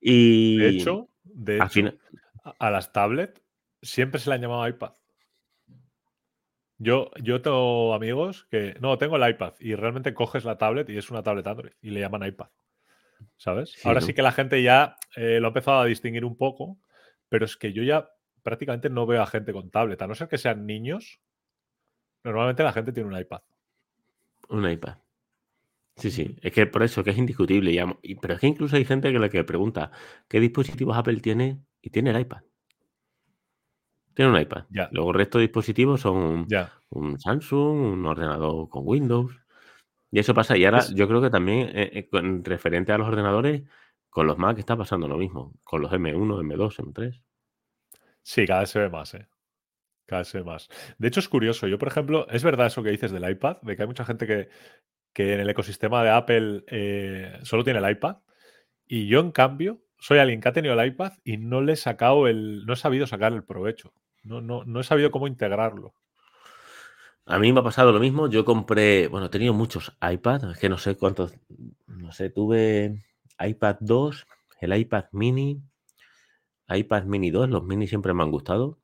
[0.00, 1.98] Y De hecho, de hecho, final,
[2.44, 3.40] a- a las tablets
[3.82, 4.92] siempre se le han llamado iPad.
[6.78, 8.74] Yo, yo tengo amigos que.
[8.80, 11.90] No, tengo el iPad y realmente coges la tablet y es una tablet Android y
[11.90, 12.48] le llaman iPad.
[13.36, 13.72] ¿Sabes?
[13.72, 14.06] Sí, Ahora ¿no?
[14.06, 16.78] sí que la gente ya eh, lo ha empezado a distinguir un poco,
[17.28, 18.08] pero es que yo ya
[18.42, 21.20] prácticamente no veo a gente con tablet, a no ser que sean niños.
[22.24, 23.40] Normalmente la gente tiene un iPad.
[24.48, 24.98] un iPad.
[25.96, 27.72] Sí, sí, es que por eso que es indiscutible.
[28.02, 29.90] y pero es que incluso hay gente que le que pregunta
[30.28, 32.42] qué dispositivos Apple tiene y tiene el iPad.
[34.14, 34.64] Tiene un iPad.
[34.70, 34.88] Ya.
[34.92, 36.72] Luego el resto de dispositivos son Ya.
[36.90, 39.32] un Samsung, un ordenador con Windows.
[40.10, 40.56] Y eso pasa.
[40.56, 43.62] Y ahora Es- yo creo que también eh, eh, con referente a los ordenadores,
[44.10, 45.54] con los Mac está pasando lo mismo.
[45.64, 47.22] Con los M1, M2, M3.
[48.22, 49.26] Sí, cada vez se ve más, ¿eh?
[50.06, 50.68] Cada vez se ve más.
[50.98, 51.66] De hecho, es curioso.
[51.66, 54.26] Yo, por ejemplo, es verdad eso que dices del iPad, de que hay mucha gente
[54.26, 54.48] que,
[55.12, 58.18] que en el ecosistema de Apple eh, solo tiene el iPad.
[58.86, 61.76] Y yo, en cambio, soy alguien que ha tenido el iPad y no le he
[61.76, 62.66] sacado el.
[62.66, 63.94] no he sabido sacar el provecho.
[64.24, 65.94] No, no, no he sabido cómo integrarlo.
[67.24, 68.28] A mí me ha pasado lo mismo.
[68.28, 71.32] Yo compré, bueno, he tenido muchos iPads, es que no sé cuántos,
[71.86, 73.04] no sé, tuve
[73.38, 74.26] iPad 2,
[74.60, 75.62] el iPad mini,
[76.76, 78.78] iPad mini 2, los mini siempre me han gustado.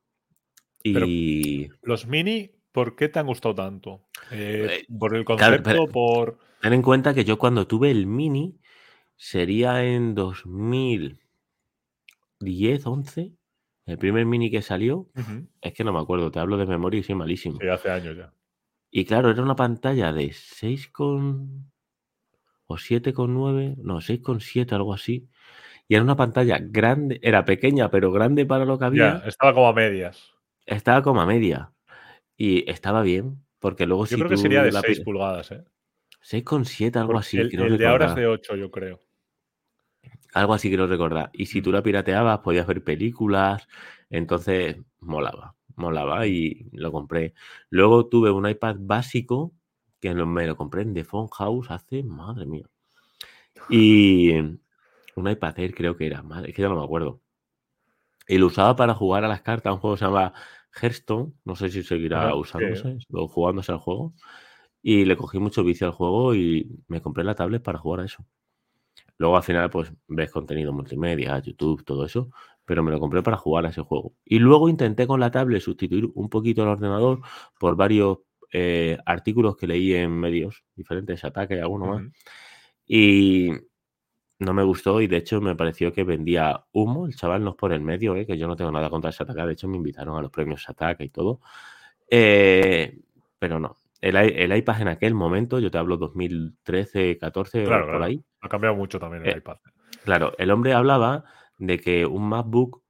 [0.82, 4.06] Y Los mini, ¿por qué te han gustado tanto?
[4.30, 5.70] Eh, Eh, ¿Por el claro, concepto?
[5.70, 6.38] pero- ¿Por.?
[6.60, 8.58] ten en cuenta que yo cuando tuve el mini
[9.16, 13.32] sería en 2010, 11,
[13.86, 15.48] el primer mini que salió, Ujú.
[15.60, 17.58] es que no me acuerdo, te hablo de memoria y soy malísimo.
[17.60, 18.32] Sí, hace años ya.
[18.90, 21.70] Y claro, era una pantalla de 6 con...
[22.66, 25.28] o 7,9, no, 6,7, algo así.
[25.88, 29.20] Y era una pantalla grande, era pequeña, pero grande para lo que había.
[29.22, 30.34] Ya, estaba como a medias.
[30.66, 31.72] Estaba como a media.
[32.36, 35.50] Y estaba bien, porque luego Yo si creo que sería de la 6 pi- pulgadas,
[35.50, 35.64] ¿eh?
[36.20, 39.00] 6,7, algo Porque así, el, creo el de ahora es de 8, yo creo.
[40.34, 41.30] Algo así quiero recordar.
[41.32, 41.72] Y si tú Mm.
[41.72, 43.66] la pirateabas, podías ver películas.
[44.10, 45.54] Entonces, molaba.
[45.76, 47.32] Molaba y lo compré.
[47.70, 49.52] Luego tuve un iPad básico,
[50.00, 52.66] que me lo compré en The Phone House hace, madre mía.
[53.70, 54.32] Y
[55.18, 57.20] un iPad Air creo que era, madre, es que ya no me acuerdo.
[58.26, 60.34] Y lo usaba para jugar a las cartas, un juego que se llama
[60.80, 61.32] Hearthstone.
[61.44, 62.36] No sé si seguirá sí.
[62.36, 64.14] usándose o jugándose al juego.
[64.82, 68.04] Y le cogí mucho vicio al juego y me compré la tablet para jugar a
[68.04, 68.24] eso.
[69.16, 72.30] Luego al final, pues ves contenido multimedia, YouTube, todo eso,
[72.64, 74.14] pero me lo compré para jugar a ese juego.
[74.24, 77.20] Y luego intenté con la tablet sustituir un poquito el ordenador
[77.58, 78.18] por varios
[78.52, 82.02] eh, artículos que leí en medios diferentes, ataque y alguno más.
[82.86, 83.50] Y
[84.40, 87.06] no me gustó y de hecho me pareció que vendía humo.
[87.06, 88.26] El chaval no es por el medio, ¿eh?
[88.26, 89.46] que yo no tengo nada contra Sataka.
[89.46, 91.40] De hecho me invitaron a los premios Sataka y todo.
[92.10, 92.98] Eh,
[93.38, 93.76] pero no.
[94.00, 98.04] El, el iPad en aquel momento, yo te hablo 2013, 14 Claro, por claro.
[98.04, 98.22] ahí.
[98.40, 99.56] Ha cambiado mucho también el Eh, iPad.
[100.04, 101.24] Claro, el hombre hablaba
[101.58, 102.82] de que un MacBook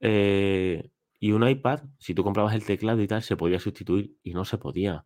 [0.00, 0.88] eh,
[1.18, 4.44] y un iPad, si tú comprabas el teclado y tal, se podía sustituir y no
[4.44, 5.04] se podía.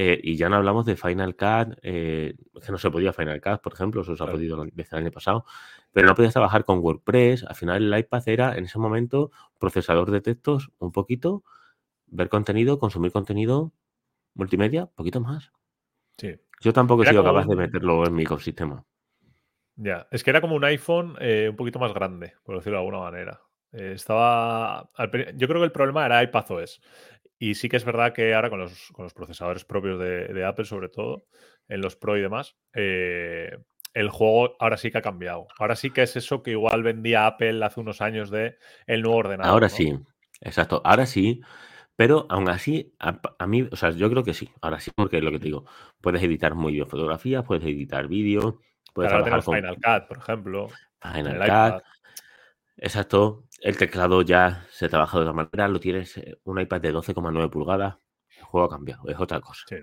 [0.00, 3.60] Eh, y ya no hablamos de Final Cut, eh, que no se podía Final Cut,
[3.60, 4.38] por ejemplo, eso se ha Claro.
[4.38, 5.44] podido desde el año pasado,
[5.92, 7.42] pero no podías trabajar con WordPress.
[7.42, 11.42] Al final el iPad era en ese momento procesador de textos un poquito,
[12.06, 13.72] ver contenido, consumir contenido,
[14.34, 15.50] multimedia, poquito más.
[16.16, 16.36] Sí.
[16.60, 18.84] Yo tampoco he sido como capaz de un- meterlo en mi ecosistema.
[19.74, 22.84] Ya, es que era como un iPhone eh, un poquito más grande, por decirlo de
[22.84, 23.40] alguna manera.
[23.72, 24.90] Eh, estaba.
[25.36, 26.80] Yo creo que el problema era iPadOS.
[27.38, 30.44] Y sí que es verdad que ahora con los, con los procesadores propios de, de
[30.44, 31.26] Apple, sobre todo,
[31.68, 33.56] en los Pro y demás, eh,
[33.94, 35.46] el juego ahora sí que ha cambiado.
[35.58, 39.18] Ahora sí que es eso que igual vendía Apple hace unos años de el nuevo
[39.18, 39.52] ordenador.
[39.52, 39.74] Ahora ¿no?
[39.74, 39.98] sí,
[40.40, 41.40] exacto, ahora sí,
[41.96, 45.18] pero aún así, a, a mí, o sea, yo creo que sí, ahora sí, porque
[45.18, 45.64] es lo que te digo,
[46.00, 48.54] puedes editar muy bien fotografías, puedes editar vídeos,
[48.94, 50.68] puedes Ahora trabajar con Final Cut, por ejemplo.
[51.00, 51.84] Final Cut.
[52.78, 56.92] Exacto, el teclado ya se trabaja de otra manera, lo tienes eh, un iPad de
[56.92, 57.96] 12,9 pulgadas,
[58.36, 59.64] el juego ha cambiado, es otra cosa.
[59.68, 59.76] Sí.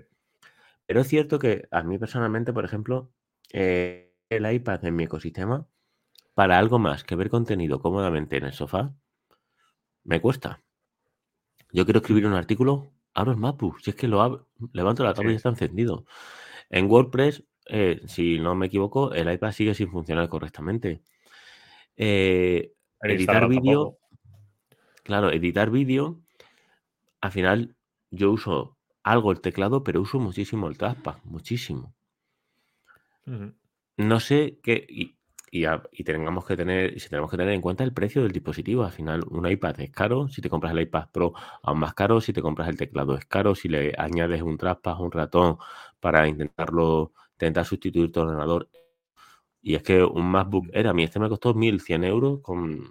[0.86, 3.12] Pero es cierto que a mí personalmente, por ejemplo,
[3.52, 5.66] eh, el iPad en mi ecosistema,
[6.34, 8.94] para algo más que ver contenido cómodamente en el sofá,
[10.04, 10.62] me cuesta.
[11.72, 15.14] Yo quiero escribir un artículo, abro el MacBook, si es que lo abro, levanto la
[15.14, 15.36] tablet y Sí.
[15.36, 16.06] está encendido.
[16.70, 21.02] En WordPress, eh, si no me equivoco, el iPad sigue sin funcionar correctamente.
[21.96, 22.74] Eh,
[23.06, 23.98] editar vídeo,
[25.04, 26.20] claro, editar vídeo,
[27.20, 27.76] al final
[28.10, 31.94] yo uso algo el teclado, pero uso muchísimo el trackpad, muchísimo.
[33.98, 34.86] No sé qué.
[34.88, 35.16] Y,
[35.50, 38.32] y, a- y tengamos que tener, si tenemos que tener en cuenta el precio del
[38.32, 38.84] dispositivo.
[38.84, 40.28] Al final, un iPad es caro.
[40.28, 41.32] Si te compras el iPad Pro,
[41.62, 42.20] aún más caro.
[42.20, 43.54] Si te compras el teclado, es caro.
[43.54, 45.58] Si le añades un trackpad, un ratón
[46.00, 48.68] para intentarlo, intentar sustituir tu ordenador.
[49.66, 52.38] Y es que un MacBook Air, a mí este me costó 1.100 euros.
[52.40, 52.88] Con,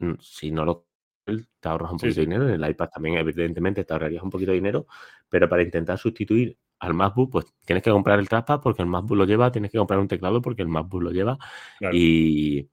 [0.00, 0.84] mm, si no lo
[1.24, 2.20] te ahorras un Sí, poquito sí.
[2.20, 2.48] de dinero.
[2.54, 4.86] En el iPad también, evidentemente, te ahorrarías un poquito de dinero.
[5.30, 9.16] Pero para intentar sustituir al MacBook, pues tienes que comprar el trackpad porque el MacBook
[9.16, 11.38] lo lleva, tienes que comprar un teclado porque el MacBook lo lleva
[11.78, 11.96] Claro.
[11.96, 12.68] y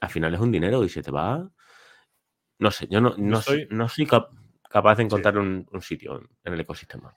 [0.00, 1.48] al final es un dinero y se te va.
[2.58, 4.30] No sé, yo no, no, estoy- no soy cap-
[4.68, 5.06] capaz de Sí.
[5.06, 7.14] encontrar un, un sitio en el ecosistema.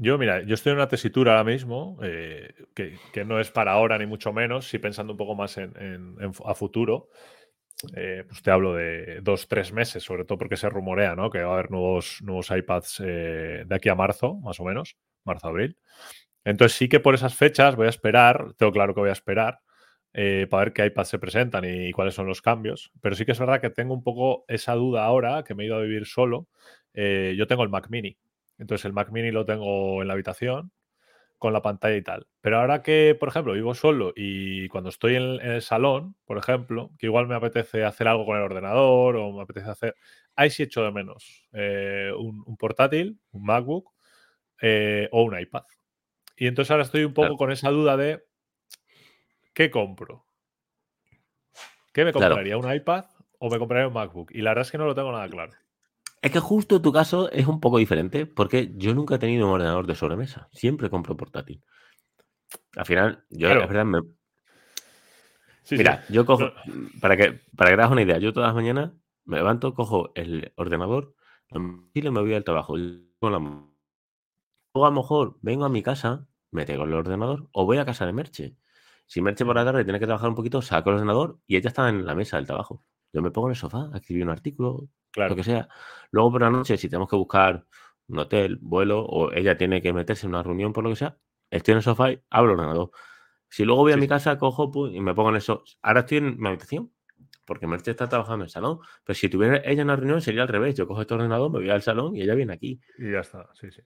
[0.00, 3.98] Yo, mira, yo estoy en una tesitura ahora mismo, eh, que, no es para ahora
[3.98, 7.08] ni mucho menos, sí pensando un poco más en, a futuro.
[7.96, 11.30] Eh, pues te hablo de dos, tres meses, sobre todo porque se rumorea, ¿no?
[11.30, 14.96] Que va a haber nuevos, nuevos iPads eh, de aquí a marzo, más o menos,
[15.24, 15.76] marzo-abril.
[16.44, 19.60] Entonces sí que por esas fechas voy a esperar, tengo claro que voy a esperar,
[20.12, 22.92] para ver qué iPads se presentan y, cuáles son los cambios.
[23.00, 25.66] Pero sí que es verdad que tengo un poco esa duda ahora, que me he
[25.66, 26.48] ido a vivir solo.
[26.94, 28.16] Yo tengo el Mac Mini.
[28.58, 30.72] Entonces el Mac Mini lo tengo en la habitación
[31.38, 32.26] con la pantalla y tal.
[32.40, 36.90] Pero ahora que, por ejemplo, vivo solo y cuando estoy en, el salón, por ejemplo,
[36.98, 39.94] que igual me apetece hacer algo con el ordenador o me apetece hacer...
[40.34, 43.92] Ahí sí echo de menos eh, un, portátil, un MacBook
[44.60, 45.62] eh, o un iPad.
[46.36, 48.24] Y entonces ahora estoy un poco con esa duda de
[49.52, 50.24] ¿qué compro?
[51.92, 52.56] ¿Qué me compraría?
[52.56, 53.06] ¿Un iPad
[53.38, 54.30] o me compraría un MacBook?
[54.32, 55.52] Y la verdad es que no lo tengo nada claro.
[56.20, 59.52] Es que justo tu caso es un poco diferente, porque yo nunca he tenido un
[59.52, 60.48] ordenador de sobremesa.
[60.52, 61.62] Siempre compro portátil.
[62.76, 64.00] Al final, yo es verdad, me...
[65.70, 66.50] Mira, yo cojo,
[67.00, 68.92] para que, para que te hagas una idea, yo todas las mañanas
[69.26, 71.14] me levanto, cojo el ordenador
[71.92, 72.74] y me voy al trabajo.
[73.18, 73.38] Con la...
[74.72, 77.84] O a lo mejor vengo a mi casa, me tengo el ordenador, o voy a
[77.84, 78.56] casa de Merche.
[79.06, 81.68] Si Merche por la tarde tiene que trabajar un poquito, saco el ordenador y ella
[81.68, 82.84] está en la mesa del trabajo.
[83.12, 85.68] Yo me pongo en el sofá a escribir un artículo, lo que sea.
[86.10, 87.64] Luego por la noche, si tenemos que buscar
[88.08, 91.16] un hotel, vuelo, o ella tiene que meterse en una reunión por lo que sea,
[91.50, 92.90] estoy en el sofá y abro el ordenador.
[93.48, 95.64] Si luego voy a mi casa, cojo y me pongo en eso.
[95.82, 96.92] Ahora estoy en mi habitación,
[97.44, 98.78] porque Merche está trabajando en el salón.
[99.04, 100.74] Pero si tuviera ella en la reunión, sería al revés.
[100.74, 102.78] Yo cojo este ordenador, me voy al salón y ella viene aquí.
[102.98, 103.80] Y ya está, sí, sí.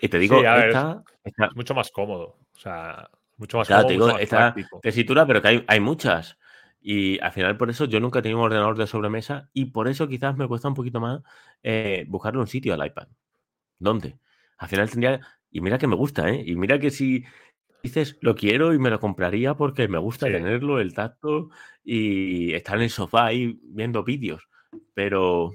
[0.00, 2.38] Y te digo, esta, es, mucho más cómodo.
[2.54, 3.86] O sea, mucho más cómodo.
[3.86, 6.38] Te digo, esta tesitura, pero que hay, hay muchas.
[6.84, 9.86] Y al final, por eso yo nunca he tenido un ordenador de sobremesa y por
[9.86, 11.22] eso quizás me cuesta un poquito más
[11.62, 13.06] eh, buscarle un sitio al iPad.
[13.78, 14.18] ¿Dónde?
[14.58, 15.20] Al final tendría.
[15.50, 16.42] Y mira que me gusta, ¿eh?
[16.44, 17.24] Y mira que si
[17.82, 21.50] dices lo quiero y me lo compraría porque me gusta tenerlo, el tacto
[21.84, 24.48] y estar en el sofá ahí viendo vídeos.
[24.92, 25.54] Pero.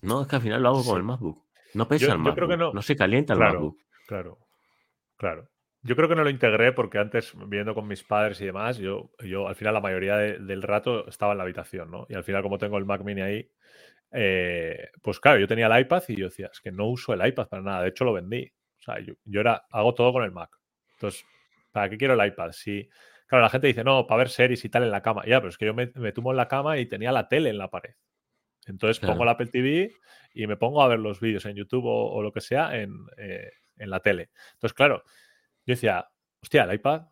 [0.00, 1.44] No, es que al final lo hago con el MacBook.
[1.74, 2.56] No pesa el MacBook.
[2.56, 2.72] no.
[2.72, 2.82] no.
[2.82, 3.78] se calienta el MacBook.
[4.06, 4.38] Claro,
[5.16, 5.51] claro.
[5.84, 9.10] Yo creo que no lo integré porque antes, viviendo con mis padres y demás, yo,
[9.18, 12.06] yo al final la mayoría del rato estaba en la habitación, ¿no?
[12.08, 13.50] Y al final, como tengo el Mac Mini ahí,
[14.12, 17.26] eh, pues claro, yo tenía el iPad y yo decía, es que no uso el
[17.26, 18.52] iPad para nada, de hecho lo vendí.
[18.78, 20.50] O sea, yo, yo era, hago todo con el Mac.
[20.94, 21.24] Entonces,
[21.72, 22.52] ¿para qué quiero el iPad?
[22.52, 22.88] Si,
[23.26, 25.24] claro, la gente dice, no, para ver series y tal en la cama.
[25.26, 27.50] Ya, pero es que yo me, me tumbo en la cama y tenía la tele
[27.50, 27.94] en la pared.
[28.66, 29.92] Entonces pongo la Apple TV
[30.34, 33.50] y me pongo a ver los vídeos en YouTube o, lo que sea en, eh,
[33.76, 34.30] en la tele.
[34.54, 35.02] Entonces, claro,
[35.66, 36.08] yo decía,
[36.40, 37.02] hostia, el iPad.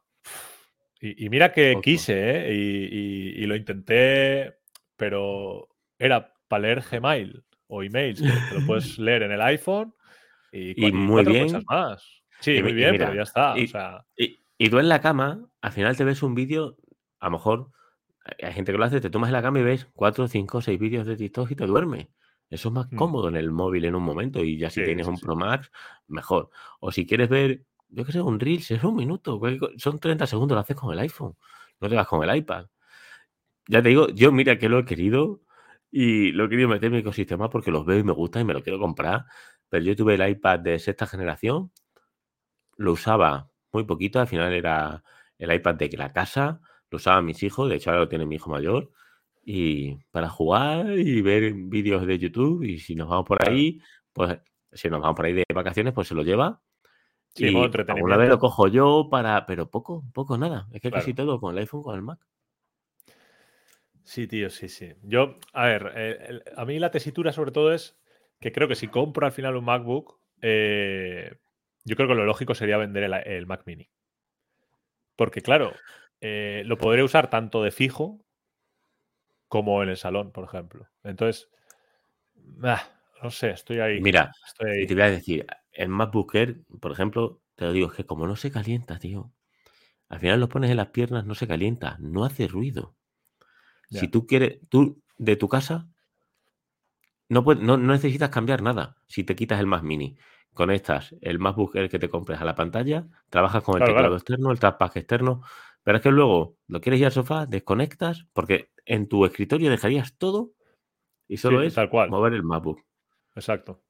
[1.01, 2.55] Y, mira que quise, ¿eh?
[2.55, 4.59] Y, lo intenté,
[4.97, 9.95] pero era para leer Gmail o emails, que lo puedes leer en el iPhone
[10.53, 11.63] y, muy bien.
[11.67, 12.23] más.
[12.41, 13.55] Sí, muy bien, pero ya está.
[14.17, 16.77] Y, tú en la cama, al final te ves un vídeo,
[17.19, 17.71] a lo mejor
[18.43, 20.79] hay gente que lo hace, te tomas en la cama y ves cuatro, cinco, seis
[20.79, 22.09] vídeos de TikTok y te duermes.
[22.51, 22.97] Eso es más mm.
[22.97, 25.71] cómodo en el móvil en un momento y ya si tienes un Pro Max,
[26.09, 26.51] mejor.
[26.81, 29.41] O si quieres ver yo qué sé, un Reels es un minuto,
[29.77, 31.37] son 30 segundos, lo haces con el iPhone,
[31.81, 32.67] no te vas con el iPad.
[33.69, 35.43] Ya te digo, yo mira que lo he querido
[35.91, 38.45] y lo he querido meter en mi ecosistema porque los veo y me gusta y
[38.45, 39.27] me lo quiero comprar,
[39.69, 41.73] pero yo tuve el iPad de sexta generación,
[42.77, 45.03] lo usaba muy poquito, al final era
[45.39, 46.61] el iPad de la casa,
[46.91, 48.91] lo usaban mis hijos, de hecho ahora lo tiene mi hijo mayor,
[49.45, 53.81] y para jugar y ver vídeos de YouTube y si nos vamos por ahí,
[54.13, 54.39] pues
[54.73, 56.61] si nos vamos por ahí de vacaciones, pues se lo lleva
[57.35, 57.57] Sí, y
[57.89, 60.69] alguna vez lo cojo yo para, pero poco, poco, nada.
[60.73, 62.19] Es que casi todo con el iPhone, con el Mac.
[64.05, 64.93] Sí, tío, sí, sí.
[65.03, 67.97] Yo, a ver, eh, a mí la tesitura sobre todo es
[68.41, 71.37] que creo que si compro al final un MacBook, eh,
[71.85, 73.89] yo creo que lo lógico sería vender el, Mac Mini.
[75.15, 75.73] Porque claro,
[76.21, 78.25] eh, lo podré usar tanto de fijo
[79.47, 80.89] como en el salón, por ejemplo.
[81.05, 81.49] Entonces,
[82.65, 82.83] ah,
[83.23, 84.01] no sé, estoy ahí.
[84.01, 85.47] Mira, estoy te voy a decir,
[85.81, 89.33] el MacBook Air, por ejemplo, te lo digo, es que como no se calienta, tío,
[90.11, 92.97] al final lo pones en las piernas, no se calienta, no hace ruido.
[93.89, 95.89] Si tú quieres, tú de tu casa,
[97.29, 100.17] no, no, necesitas cambiar nada si te quitas el Mac Mini.
[100.53, 104.53] Conectas el MacBook Air que te compres a la pantalla, trabajas con el teclado externo,
[104.53, 105.43] el trackpad externo,
[105.83, 110.19] pero es que luego lo quieres ir al sofá, desconectas, porque en tu escritorio dejarías
[110.19, 110.53] todo
[111.27, 111.75] y solo es
[112.11, 112.85] mover el MacBook.
[113.35, 113.83] Exacto.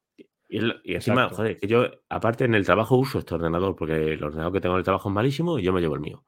[0.52, 4.52] Y, encima, joder, que yo, aparte en el trabajo uso este ordenador, porque el ordenador
[4.52, 6.24] que tengo en el trabajo es malísimo y yo me llevo el mío.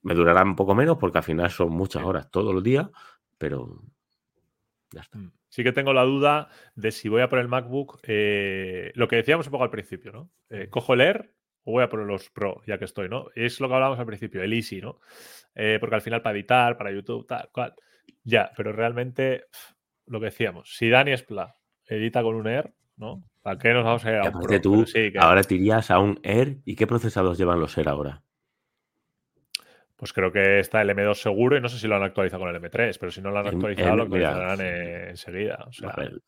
[0.00, 2.88] Me durará un poco menos porque al final son muchas horas todos los días,
[3.36, 3.82] pero
[4.90, 5.18] ya está.
[5.18, 5.32] Mm.
[5.50, 9.16] Sí que tengo la duda de si voy a por el MacBook, eh, lo que
[9.16, 10.30] decíamos un poco al principio, ¿no?
[10.48, 13.26] Eh, ¿Cojo el Air o voy a por los Pro, ya que estoy, ¿no?
[13.34, 14.98] Es lo que hablábamos al principio, el Easy, ¿no?
[15.54, 17.74] Eh, porque al final para editar, para YouTube, tal, cual.
[18.24, 19.44] Ya, pero realmente,
[20.06, 21.54] lo que decíamos, si Dani Espla
[21.86, 23.22] edita con un Air, ¿no?
[23.42, 24.84] ¿Para qué nos vamos a ir a un Tú,
[25.18, 26.58] Ahora te irías a un Air.
[26.64, 28.22] ¿Y qué procesadores llevan los Air ahora?
[29.96, 32.54] Pues creo que está el M2 seguro y no sé si lo han actualizado con
[32.54, 35.64] el M3, pero si no lo han actualizado, lo actualizarán enseguida.
[35.68, 36.20] O sea, A ver,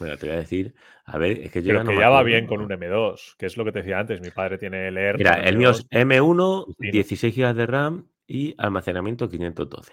[0.00, 0.74] bueno, te voy a decir,
[1.04, 3.36] a ver, es que yo pero ya no que ya va bien con un M2,
[3.36, 4.20] que es lo que te decía antes.
[4.20, 5.18] Mi padre tiene el Air.
[5.18, 6.06] Mira, el mío es M2.
[6.08, 6.92] M1, Alucino.
[6.92, 9.92] 16 GB de RAM y almacenamiento 512.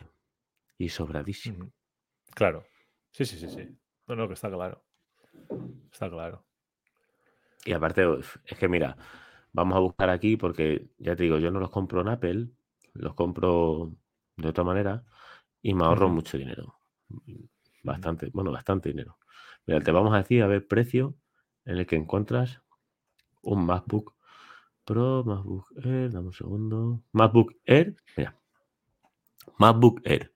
[0.79, 1.71] Y sobradísimo.
[2.33, 2.65] Claro.
[3.11, 3.67] Sí, sí, sí, sí.
[4.07, 4.83] No, no, que está claro.
[5.91, 6.43] Está claro.
[7.65, 8.05] Y aparte,
[8.45, 8.97] es que mira,
[9.53, 12.47] vamos a buscar aquí porque ya te digo, yo no los compro en Apple,
[12.93, 13.93] los compro
[14.37, 15.03] de otra manera
[15.61, 16.75] y me ahorro mucho dinero.
[17.83, 19.17] Bastante, bueno, bastante dinero.
[19.65, 21.15] Mira, te vamos a decir, a ver, precio
[21.65, 22.61] en el que encuentras
[23.43, 24.15] un MacBook
[24.85, 27.03] Pro, MacBook Air, dame un segundo.
[27.11, 28.35] MacBook Air, mira.
[29.57, 30.33] MacBook Air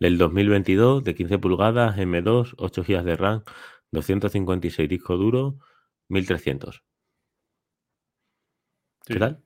[0.00, 3.42] del 2022 de 15 pulgadas, M2, 8 GB de RAM,
[3.90, 5.58] 256 disco duro,
[6.08, 6.82] 1300.
[9.06, 9.14] Sí.
[9.14, 9.42] ¿Qué tal?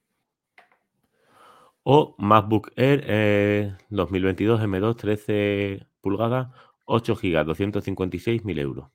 [1.84, 6.48] O MacBook Air eh, 2022 M2 13 pulgadas,
[6.84, 8.88] 8 GB, 256 mil euros.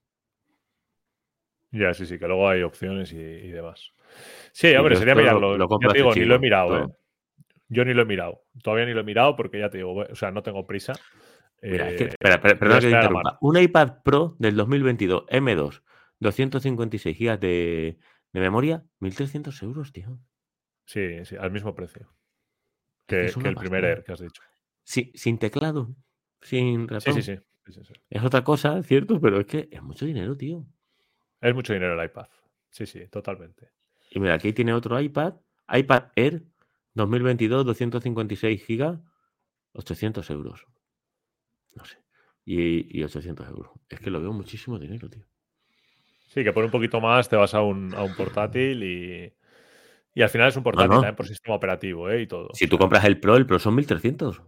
[1.71, 3.93] Ya, sí, sí, que luego hay opciones y, y demás.
[4.53, 5.57] Sí, hombre, sería esto lo- mirarlo.
[5.57, 6.83] lo Ya te digo, hace ni lo he mirado.
[6.83, 6.87] ¿eh?
[7.67, 8.45] Yo ni lo he mirado.
[8.63, 10.93] Todavía ni lo he mirado porque ya te digo, o sea, no tengo prisa.
[11.61, 13.37] Mira, es que, Eh, espera, que te interrumpa.
[13.41, 15.81] Un iPad Pro del 2022 M2,
[16.19, 17.97] 256 GB de,
[18.33, 20.19] de memoria, 1300 euros, tío.
[20.85, 22.17] Sí, sí, al mismo precio
[23.07, 23.85] que que, es que una el primer.
[23.85, 24.41] Air que has dicho.
[24.83, 25.95] Sí, sin teclado,
[26.41, 27.15] sin ratón.
[27.15, 27.39] sí, sí.
[27.65, 27.93] sí, sí, sí.
[28.09, 30.65] Es otra cosa, cierto, pero es que es mucho dinero, tío.
[31.41, 32.27] Es mucho dinero el iPad.
[32.69, 33.71] Sí, sí, totalmente.
[34.11, 35.35] Y mira, aquí tiene otro iPad,
[35.69, 36.43] iPad Air
[36.93, 38.99] 2022, 256 GB,
[39.73, 40.65] 800 euros.
[41.77, 41.97] No sé.
[42.45, 43.71] Y, y 800 euros.
[43.89, 45.25] Es que lo veo muchísimo dinero, tío.
[46.29, 49.33] Sí, que por un poquito más te vas a un, a un portátil y,
[50.13, 50.95] y al final es un portátil no.
[50.95, 52.21] también por sistema operativo ¿eh?
[52.21, 52.49] y todo.
[52.53, 54.41] Si O tú compras el Pro, el Pro son 1300.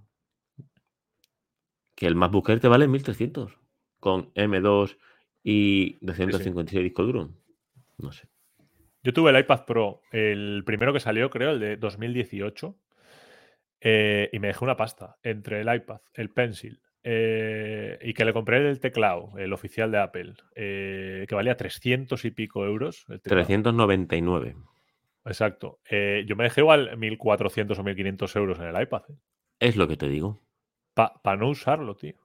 [1.95, 3.57] Que el MacBook Air te vale 1300.
[3.99, 4.97] Con M2
[5.43, 7.34] y 256 disco duro.
[7.97, 8.27] No sé.
[9.03, 12.77] Yo tuve el iPad Pro, el primero que salió, creo, el de 2018,
[13.82, 18.34] eh, y me dejé una pasta entre el iPad, el Pencil, eh, y que le
[18.34, 23.06] compré el teclado, el oficial de Apple, eh, que valía 300 y pico euros.
[23.10, 23.45] El teclado.
[23.45, 24.56] 399.
[25.26, 25.80] Exacto.
[25.89, 29.04] Eh, yo me dejé igual 1.400 o 1.500 euros en el iPad,
[29.60, 30.41] Es lo que te digo.
[30.95, 32.16] para no usarlo, tío.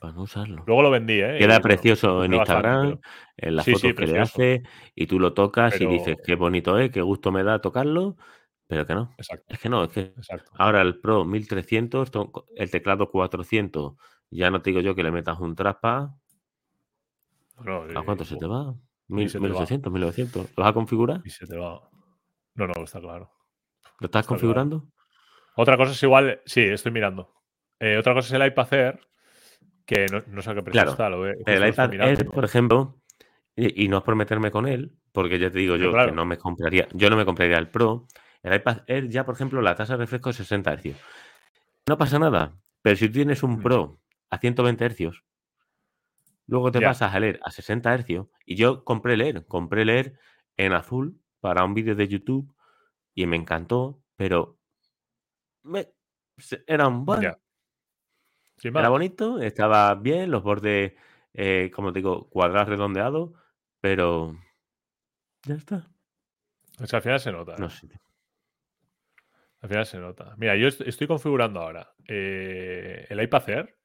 [0.00, 0.62] Para no usarlo.
[0.66, 1.36] Luego lo vendí, ¿eh?
[1.38, 2.36] Queda precioso en bastante,
[2.68, 3.00] Instagram, pero-
[3.36, 4.62] en las Sí, fotos sí, que le hace,
[4.94, 8.16] y tú lo tocas y dices qué bonito es, qué gusto me da tocarlo,
[8.68, 9.12] pero que no.
[9.18, 10.50] Exacto, Es que no, es que exacto.
[10.54, 13.94] ahora el Pro 1300, to- el teclado 400,
[14.30, 16.14] ya no te digo yo que le metas un traspa,
[17.58, 18.64] ¿a y- cuánto se te va?
[18.64, 18.74] se va.
[19.08, 20.50] 1800, 1900.
[20.56, 21.20] ¿Lo vas a configurar?
[21.24, 21.80] Y se te va.
[22.54, 23.30] No, no, está claro.
[24.00, 24.86] ¿Lo estás Está configurando?
[25.56, 27.32] Otra cosa es igual, sí, estoy mirando.
[27.80, 29.00] Eh, otra cosa es el iPad Air,
[29.86, 31.08] que no, no sé a qué precio Claro, está.
[31.08, 32.20] Lo El iPad mirando.
[32.20, 33.00] Air, por ejemplo,
[33.56, 36.10] y, y no es por meterme con él, porque ya te digo yo claro.
[36.10, 38.06] que no me compraría, yo no me compraría el Pro.
[38.42, 40.94] El iPad Air ya, por ejemplo, la tasa de refresco es 60 Hz.
[41.88, 43.62] No pasa nada, pero si tienes un Mm.
[43.62, 44.00] Pro
[44.30, 45.22] a 120 Hz,
[46.46, 50.18] luego te pasas a leer a 60 Hz, y yo compré leer, compré leer
[50.56, 52.54] en azul para un vídeo de YouTube
[53.14, 54.58] y me encantó, pero
[55.62, 55.92] me-
[56.66, 57.20] era un buen,
[58.80, 60.92] era bonito, estaba bien, los bordes,
[61.34, 63.30] eh, como te digo, cuadrados redondeados,
[63.80, 64.36] pero
[65.44, 65.88] ya está.
[66.80, 67.52] O sea, al final se nota.
[67.52, 67.56] ¿eh?
[67.58, 67.86] No sé.
[67.88, 68.00] tío.
[69.60, 70.34] Al final se nota.
[70.36, 73.77] Mira, yo est- estoy configurando ahora eh, el iPad Air,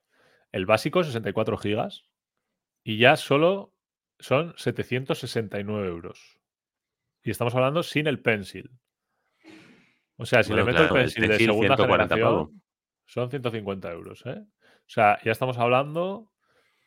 [0.53, 2.05] el básico 64 gigas,
[2.83, 3.73] y ya solo
[4.19, 6.39] son 769 euros.
[7.23, 8.71] Y estamos hablando sin el Pencil.
[10.15, 12.61] O sea, si Bueno, le meto claro, el el Pencil de segunda 140 generación,
[13.05, 14.23] son 150 euros.
[14.25, 14.41] ¿eh?
[14.41, 16.31] O sea, ya estamos hablando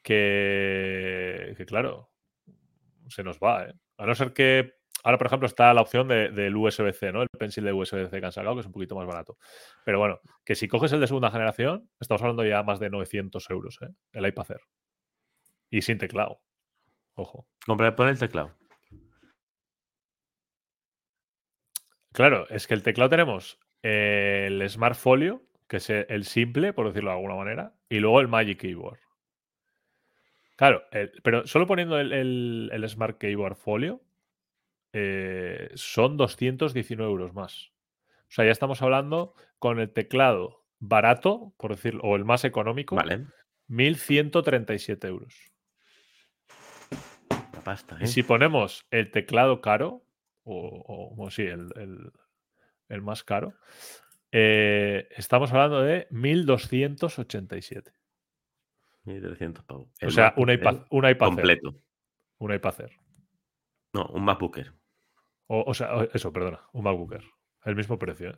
[0.03, 2.11] que, que, claro,
[3.09, 3.65] se nos va.
[3.65, 3.75] ¿eh?
[3.99, 4.76] A no ser que
[5.07, 7.23] Ahora, por ejemplo, está la opción de- del USB-C, ¿no?
[7.23, 9.39] El pencil de USB-C que han sacado, que es un poquito más barato.
[9.85, 13.49] Pero bueno, que si coges el de segunda generación, estamos hablando ya más de 900
[13.51, 13.89] euros, ¿eh?
[14.13, 14.61] El iPad Air.
[15.71, 16.41] Y sin teclado.
[17.15, 17.47] Ojo.
[17.65, 18.53] Comprar, pon el teclado.
[22.13, 26.89] Claro, es que el teclado tenemos eh, el Smart Folio, que es el simple, por
[26.89, 28.99] decirlo de alguna manera, y luego el Magic Keyboard.
[30.57, 34.01] Claro, el- pero solo poniendo el, el- el Smart Keyboard Folio
[34.99, 37.71] eh, son 219 euros más.
[38.23, 42.97] O sea, ya estamos hablando con el teclado barato, por decirlo, o el más económico,
[42.97, 43.27] Vale.
[43.69, 45.35] 1137 euros.
[47.53, 48.07] La pasta, Y ¿eh?
[48.07, 50.03] si ponemos el teclado caro,
[50.45, 52.11] o, o- o sí, el, el-
[52.89, 53.53] el más caro,
[54.33, 57.93] Eh, estamos hablando de 1287.
[59.05, 59.89] 1300 pavos.
[60.03, 61.75] O sea, un iPad, un iPad completo.
[62.39, 62.91] un iPad Air.
[63.95, 64.73] No, un MacBook Air.
[65.49, 67.25] O, o sea, eso, perdona, un MacBook Air.
[67.65, 68.31] El mismo precio.
[68.31, 68.37] ¿eh?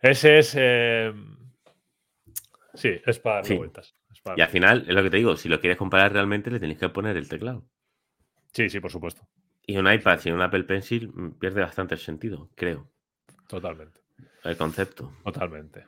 [0.00, 0.54] Ese es.
[0.56, 1.12] eh,
[2.74, 3.56] Sí, es para Sí.
[3.56, 3.96] vueltas.
[4.12, 6.50] es para Y al final, es lo que te digo, si lo quieres comparar realmente,
[6.50, 7.66] le tenéis que poner el teclado.
[8.52, 9.28] Sí, sí, por supuesto.
[9.66, 12.88] Y un iPad sin un Apple Pencil mm, pierde bastante el sentido, creo,
[13.48, 14.00] Totalmente.
[14.44, 15.12] el concepto.
[15.24, 15.86] Totalmente.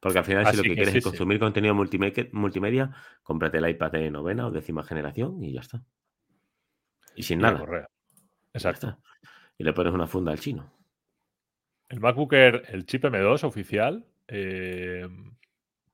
[0.00, 1.10] Porque al final, si lo que que quieres sí, es sí.
[1.10, 2.90] consumir contenido multimedia,
[3.22, 5.82] cómprate el iPad de novena o décima generación y ya está.
[7.14, 7.58] Y sin Y nada.
[8.52, 8.98] Exacto.
[9.58, 10.72] Y le pones una funda al chino.
[11.88, 15.06] El MacBook Air, el chip M2 oficial, eh,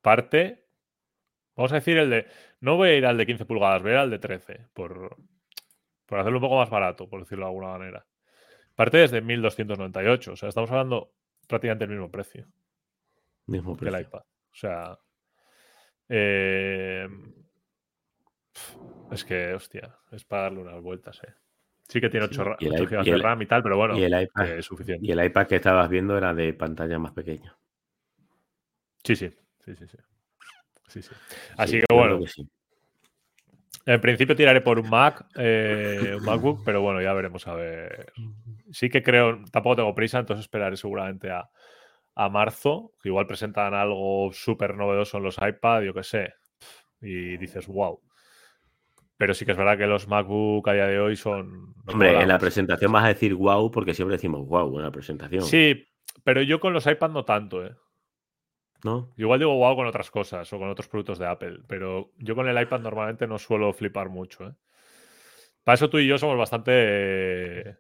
[0.01, 0.65] parte.
[1.57, 2.27] Vamos a decir el de.
[2.61, 5.17] No voy a ir al de 15 pulgadas, voy a ir al de 13, por,
[6.07, 8.07] por hacerlo un poco más barato, por decirlo de alguna manera.
[8.77, 11.13] Parte desde 1298, o sea, estamos hablando
[11.49, 12.47] prácticamente del mismo precio
[13.47, 14.09] Mismo que el precio.
[14.09, 14.21] iPad.
[14.21, 14.99] O sea.
[16.09, 17.09] eh,
[19.11, 21.35] es que, hostia, es para darle unas vueltas, eh.
[21.89, 23.63] Sí que tiene Sí, 8, ra- y el 8 i- GB de RAM y tal,
[23.63, 25.07] pero bueno, y el iPad, que es suficiente.
[25.07, 27.57] y el iPad que estabas viendo era de pantalla más pequeña.
[29.05, 29.31] Sí, sí,
[29.65, 29.97] sí, sí, sí.
[30.89, 31.11] Sí, sí.
[31.57, 32.49] Así Sí, que bueno, que sí.
[33.87, 38.13] en principio tiraré por un Mac, eh, un MacBook, pero bueno, ya veremos a ver.
[38.71, 41.49] Sí que creo, tampoco tengo prisa, entonces esperaré seguramente a,
[42.15, 46.35] a marzo, que igual presentan algo súper novedoso en los iPad, yo qué sé,
[47.01, 48.01] y dices, wow.
[49.17, 51.75] Pero sí que es verdad que los MacBook a día de hoy son...
[51.89, 55.43] Hombre, en la presentación vas a decir wow, porque siempre decimos wow en la presentación.
[55.43, 55.87] Sí,
[56.25, 57.75] pero yo con los iPad no tanto, ¿eh?
[58.85, 59.13] ¿No?
[59.17, 62.35] Yo Igual digo wow con otras cosas o con otros productos de Apple, pero yo
[62.35, 64.49] con el iPad normalmente no suelo flipar mucho.
[64.49, 64.55] ¿eh?
[65.65, 67.77] Para eso tú y yo somos bastante eh,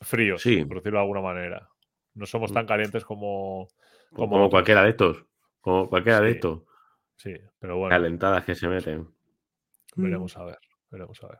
[0.00, 0.64] fríos, Sí.
[0.64, 1.68] por decirlo de alguna manera.
[2.14, 3.68] No somos tan calientes como.
[4.12, 5.24] Como, cualquiera de estos.
[5.60, 6.62] Como cualquiera de estos.
[7.16, 9.08] Sí, pero bueno, Calentadas que se meten.
[9.96, 10.58] veremos a ver.
[10.90, 11.38] Veremos a ver.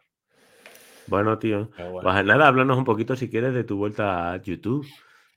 [1.09, 1.71] Bueno, tío.
[1.79, 2.01] Bueno.
[2.03, 4.87] Pues nada, háblanos un poquito si quieres de tu vuelta a YouTube.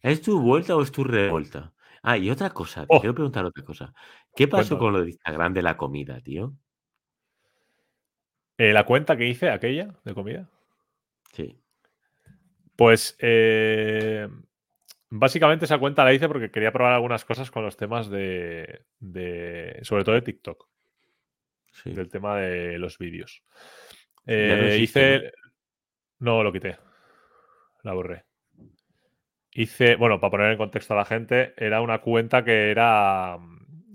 [0.02, 1.74] ¿Es tu vuelta o es tu revuelta?
[2.02, 3.00] Ah, y otra cosa, te Oh.
[3.02, 3.94] quiero preguntar otra cosa.
[4.36, 4.80] ¿Qué pasó Cuéntame.
[4.80, 6.54] con lo de Instagram de la comida, tío?
[8.58, 10.50] Eh, la cuenta que hice, aquella de comida,
[11.34, 11.58] Sí.
[12.76, 14.28] Pues eh,
[15.10, 19.80] básicamente esa cuenta la hice porque quería probar algunas cosas con los temas de, de-
[19.84, 20.68] sobre todo de TikTok,
[21.72, 21.92] sí.
[21.92, 23.44] del tema de los vídeos.
[24.26, 25.32] No Eh, hice,
[26.20, 26.78] no lo quité,
[27.84, 28.24] la borré.
[29.52, 33.38] Hice, bueno, para poner en contexto a la gente, era una cuenta que era,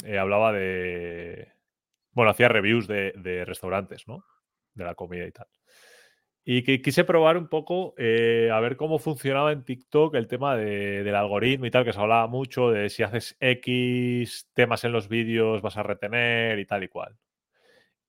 [0.04, 1.52] eh, hablaba de,
[2.12, 4.24] bueno, hacía reviews de, de restaurantes, ¿no?
[4.74, 5.46] De la comida y tal.
[6.44, 10.56] Y que quise probar un poco eh, a ver cómo funcionaba en TikTok el tema
[10.56, 14.92] de- del algoritmo y tal, que se hablaba mucho de si haces X temas en
[14.92, 17.16] los vídeos vas a retener y tal y cual.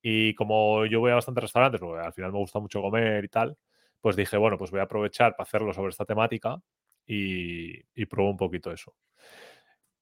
[0.01, 3.30] Y como yo voy a bastantes restaurantes, porque al final me gusta mucho comer y
[3.30, 3.57] tal,
[4.06, 6.60] pues dije, bueno, pues voy a aprovechar para hacerlo sobre esta temática
[7.08, 8.93] y, y un poquito eso.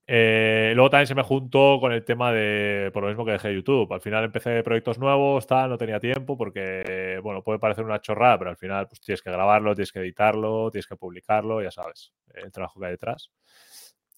[0.06, 3.56] Eh, luego también se me juntó con el tema de, por lo mismo que dejé
[3.56, 3.94] YouTube.
[3.94, 8.38] Al final empecé proyectos nuevos, tal, no tenía tiempo porque, bueno, puede parecer una chorrada,
[8.40, 12.14] pero al final pues tienes que grabarlo, tienes que editarlo, tienes que publicarlo, ya sabes,
[12.34, 13.32] el trabajo que hay detrás.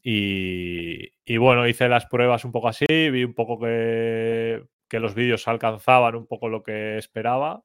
[0.02, 5.14] Y, y bueno, hice las pruebas un poco así, vi un poco que, que los
[5.14, 7.62] vídeos alcanzaban un poco lo que esperaba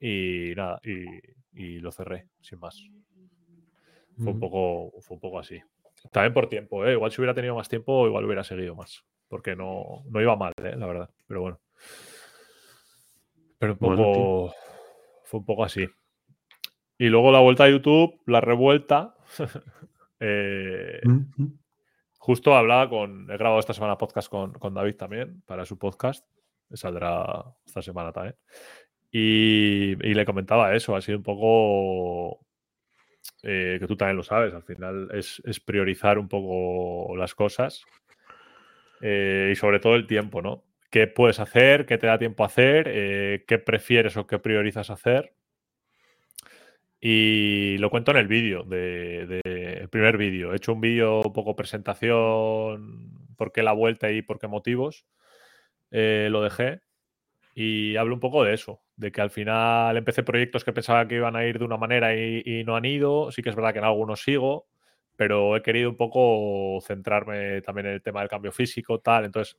[0.00, 1.04] y nada, y,
[1.52, 2.82] y lo cerré, sin más.
[4.16, 4.40] Fue un Ujú.
[4.40, 5.60] poco, fue un poco así.
[6.10, 6.92] También por tiempo, ¿eh?
[6.92, 9.04] Igual si hubiera tenido más tiempo, igual hubiera seguido más.
[9.28, 10.74] Porque no, no iba mal, ¿eh?
[10.76, 11.10] La verdad.
[11.26, 11.60] Pero bueno.
[13.58, 14.54] Pero un Bueno, poco.
[15.24, 15.86] fue un poco así.
[16.98, 19.14] Y luego la vuelta a YouTube, la revuelta.
[20.20, 21.00] eh.
[22.18, 23.30] Justo hablaba con.
[23.30, 26.26] He grabado esta semana podcast con, con David también, para su podcast.
[26.72, 28.36] Saldrá esta semana también.
[29.12, 30.94] Y, le comentaba eso.
[30.96, 32.40] Ha sido un poco.
[33.42, 34.54] eh, que tú también lo sabes.
[34.54, 37.84] Al final es, priorizar un poco las cosas.
[39.00, 40.64] eh, y sobre todo el tiempo, ¿no?
[40.90, 41.86] ¿Qué puedes hacer?
[41.86, 42.86] ¿Qué te da tiempo a hacer?
[42.88, 45.34] eh, ¿Qué prefieres o qué priorizas hacer?
[47.00, 50.52] Y lo cuento en el vídeo, de, el primer vídeo.
[50.52, 55.06] He hecho un vídeo un poco presentación, por qué la vuelta y por qué motivos.
[55.90, 56.82] Lo dejé
[57.54, 61.14] y hablo un poco de eso, de que al final empecé proyectos que pensaba que
[61.16, 63.32] iban a ir de una manera y, y no han ido.
[63.32, 64.66] Sí que es verdad que en algunos sigo,
[65.16, 69.24] pero he querido un poco centrarme también en el tema del cambio físico, tal.
[69.24, 69.56] Entonces,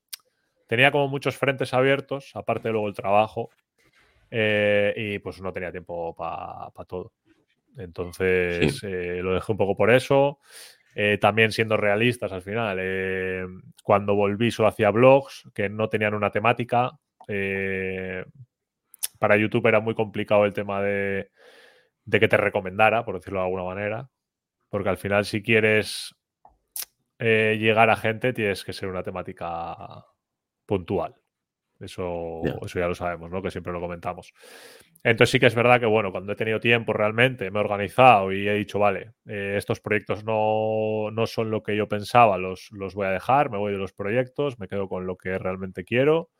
[0.67, 3.49] tenía como muchos frentes abiertos, aparte de luego el trabajo,
[4.29, 7.13] eh, y pues no tenía tiempo para todo.
[7.77, 10.39] Entonces, eh, lo dejé un poco por eso.
[10.93, 12.77] eh, también siendo realistas al final.
[13.83, 16.91] cuando volví solo hacía blogs que no tenían una temática.
[17.27, 18.23] eh,
[19.21, 21.29] para YouTube era muy complicado el tema de,
[22.05, 24.09] de que te recomendara, por decirlo de alguna manera.
[24.67, 26.15] Porque al final, si quieres
[27.19, 29.77] eh, llegar a gente, tienes que ser una temática
[30.65, 31.13] puntual.
[31.79, 32.55] Eso, Ya.
[32.65, 33.43] eso ya lo sabemos, ¿no?
[33.43, 34.33] Que siempre lo comentamos.
[35.03, 38.31] Entonces sí que es verdad que, bueno, cuando he tenido tiempo realmente, me he organizado
[38.31, 42.69] y he dicho, vale, eh, estos proyectos no, no son lo que yo pensaba, los,
[42.71, 45.83] los voy a dejar, me voy de los proyectos, me quedo con lo que realmente
[45.83, 46.31] quiero,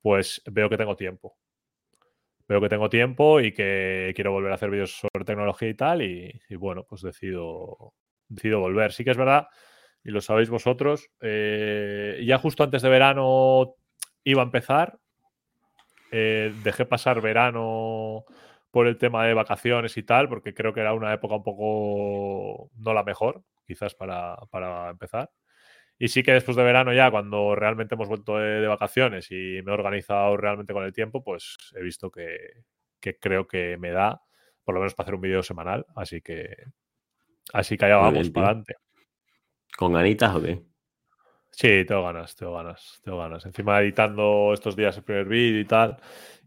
[0.00, 1.36] pues veo que tengo tiempo.
[2.48, 6.00] Veo que tengo tiempo y que quiero volver a hacer vídeos sobre tecnología y tal,
[6.00, 7.92] y, bueno, pues decido,
[8.28, 8.92] decido volver.
[8.92, 9.48] Sí que es verdad,
[10.02, 13.74] y lo sabéis vosotros, eh, ya justo antes de verano
[14.24, 14.98] iba a empezar,
[16.10, 18.24] eh, dejé pasar verano
[18.70, 22.70] por el tema de vacaciones y tal, porque creo que era una época un poco
[22.76, 25.30] no la mejor, quizás para, para empezar.
[25.98, 29.60] Y sí que después de verano ya, cuando realmente hemos vuelto de, de vacaciones y
[29.64, 32.62] me he organizado realmente con el tiempo, pues he visto que,
[33.00, 34.22] que creo que me da,
[34.62, 35.86] por lo menos para hacer un vídeo semanal.
[35.96, 36.56] Así que,
[37.52, 38.76] así que allá vamos, bien, para adelante.
[39.76, 40.62] ¿Con ganitas o qué?
[41.50, 43.44] Sí, tengo ganas, tengo ganas, tengo ganas.
[43.44, 45.96] Encima editando estos días el primer vídeo y tal.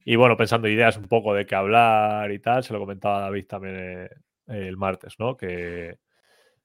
[0.05, 2.63] Y bueno, pensando ideas un poco de qué hablar y tal.
[2.63, 4.09] Se lo comentaba a David también eh,
[4.47, 5.35] el martes, ¿no?
[5.35, 5.99] Que,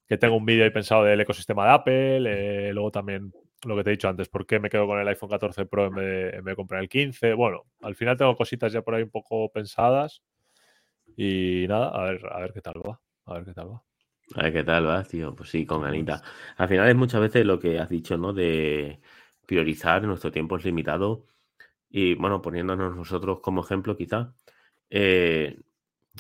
[0.07, 2.69] que tengo un vídeo ahí pensado del ecosistema de Apple.
[2.69, 3.33] eh, luego también
[3.65, 5.87] lo que te he dicho antes, por qué me quedo con el iPhone 14 Pro
[5.87, 7.35] en vez de, el 15.
[7.35, 10.23] Bueno, al final tengo cositas ya por ahí un poco pensadas.
[11.17, 13.01] Y nada, a ver, a ver qué tal va.
[13.25, 13.83] A ver qué tal va.
[14.35, 15.35] A ver qué tal va, tío.
[15.35, 16.23] Pues sí, con ganitas.
[16.57, 18.33] Al final es muchas veces lo que has dicho, ¿no?
[18.33, 19.01] De
[19.47, 21.27] priorizar, nuestro tiempo es limitado.
[21.89, 24.35] Y bueno, poniéndonos nosotros como ejemplo, quizá,
[24.91, 25.59] eh,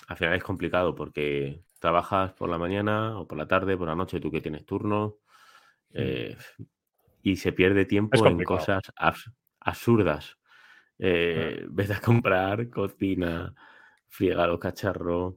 [0.08, 3.94] al final es complicado porque trabajas por la mañana o por la tarde, por la
[3.96, 5.18] noche, tú que tienes turno,
[5.94, 6.36] eh,
[7.22, 10.38] y se pierde tiempo en cosas abs- absurdas.
[10.98, 13.54] Eh, Vete a comprar, cocina,
[14.08, 15.36] friega los cacharros.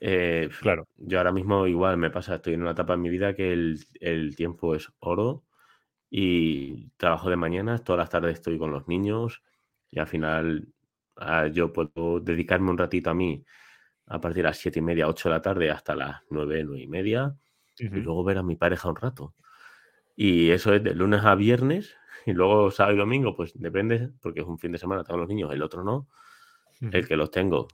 [0.00, 0.84] eh, Claro.
[0.96, 3.80] yo ahora mismo igual me pasa, estoy en una etapa en mi vida que el,
[4.00, 5.44] el tiempo es oro
[6.10, 9.42] y trabajo de mañana, todas las tardes estoy con los niños
[9.90, 10.68] y al final
[11.16, 13.44] ah, yo puedo dedicarme un ratito a mí
[14.06, 16.82] a partir de las siete y media, 8 de la tarde hasta las nueve, nueve
[16.82, 17.34] y media
[17.78, 19.34] y luego ver a mi pareja un rato.
[20.16, 21.96] Y eso es de lunes a viernes
[22.26, 25.28] y luego sábado y domingo, pues depende, porque es un fin de semana, tengo los
[25.28, 26.08] niños, el otro no.
[26.80, 27.66] El que los tengo,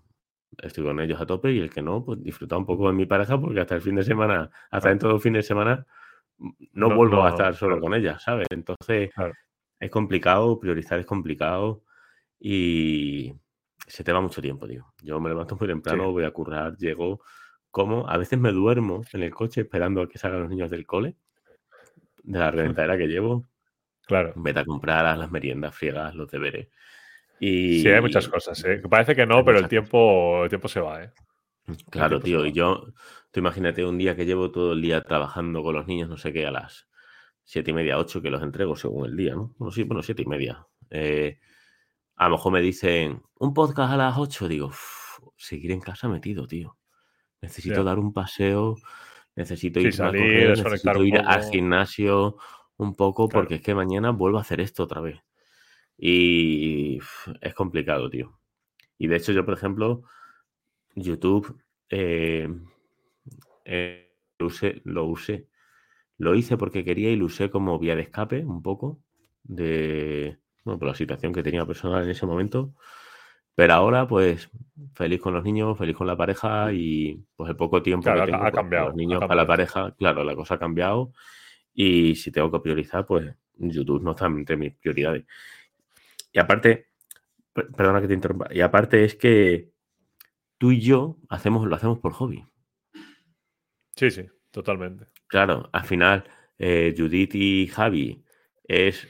[0.59, 3.07] estoy con ellos a tope y el que no, pues disfrutar un poco de mi
[3.07, 5.85] pareja porque hasta el fin de semana, hasta dentro de un fin de semana,
[6.39, 7.83] no, No- vuelvo no, a estar solo claro.
[7.83, 8.47] con ella, ¿sabes?
[8.51, 9.35] Entonces Claro.
[9.81, 11.83] es complicado, priorizar es complicado
[12.39, 13.35] y
[13.91, 14.87] se te va mucho tiempo, tío.
[15.03, 16.11] Yo me levanto muy temprano, Sí.
[16.13, 17.21] voy a currar, llego,
[17.71, 20.87] como, a veces me duermo en el coche esperando a que salgan los niños del
[20.87, 21.17] cole,
[22.23, 23.47] de la reventadera que llevo,
[24.07, 24.33] Claro.
[24.37, 26.69] vete a comprar las meriendas, friegas, los deberes.
[27.39, 28.83] Y Sí, hay muchas cosas, ¿eh?
[28.89, 31.11] Parece que no, pero el tiempo, el tiempo se va, ¿eh?
[31.91, 32.87] Claro, tiempo se tío, y yo,
[33.31, 36.33] tú imagínate un día que llevo todo el día trabajando con los niños, no sé
[36.33, 36.89] qué, a las
[37.45, 39.55] siete y media, ocho, que los entrego según el día, ¿no?
[39.59, 40.67] Bueno, sí, bueno, siete y media.
[40.91, 41.39] Eh,
[42.21, 46.07] a lo mejor me dicen, un podcast a las ocho, digo, "Uf, seguir en casa
[46.07, 46.77] metido, tío.
[47.41, 48.77] Necesito dar un paseo,
[49.37, 52.37] necesito Sí, ir a salir, correr, desconectar necesito ir al gimnasio
[52.77, 53.43] un poco, Claro.
[53.43, 55.19] porque es que mañana vuelvo a hacer esto otra vez.
[55.97, 56.99] Y
[57.41, 58.39] es complicado, tío.
[58.99, 60.03] Y de hecho, yo, por ejemplo,
[60.95, 61.59] YouTube
[61.89, 62.49] eh,
[63.65, 65.49] eh, lo, usé, lo usé.
[66.19, 69.01] Lo hice porque quería y lo usé como vía de escape un poco
[69.43, 72.75] de bueno, por la situación que tenía personal en ese momento.
[73.55, 74.49] Pero ahora, pues,
[74.95, 78.33] feliz con los niños, feliz con la pareja y pues el poco tiempo Claro, que
[78.33, 81.13] tengo ha pues, con cambiado, los niños para la pareja, claro, la cosa ha cambiado.
[81.75, 85.25] Y si tengo que priorizar, pues YouTube no está entre mis prioridades.
[86.33, 86.89] Y aparte,
[87.53, 89.71] per- perdona que te interrumpa, y aparte es que
[90.59, 92.45] tú y yo hacemos, lo hacemos por hobby.
[93.97, 95.07] Sí, sí, totalmente.
[95.27, 96.25] Claro, al final,
[96.59, 98.25] eh, Judith y Javi
[98.65, 99.07] es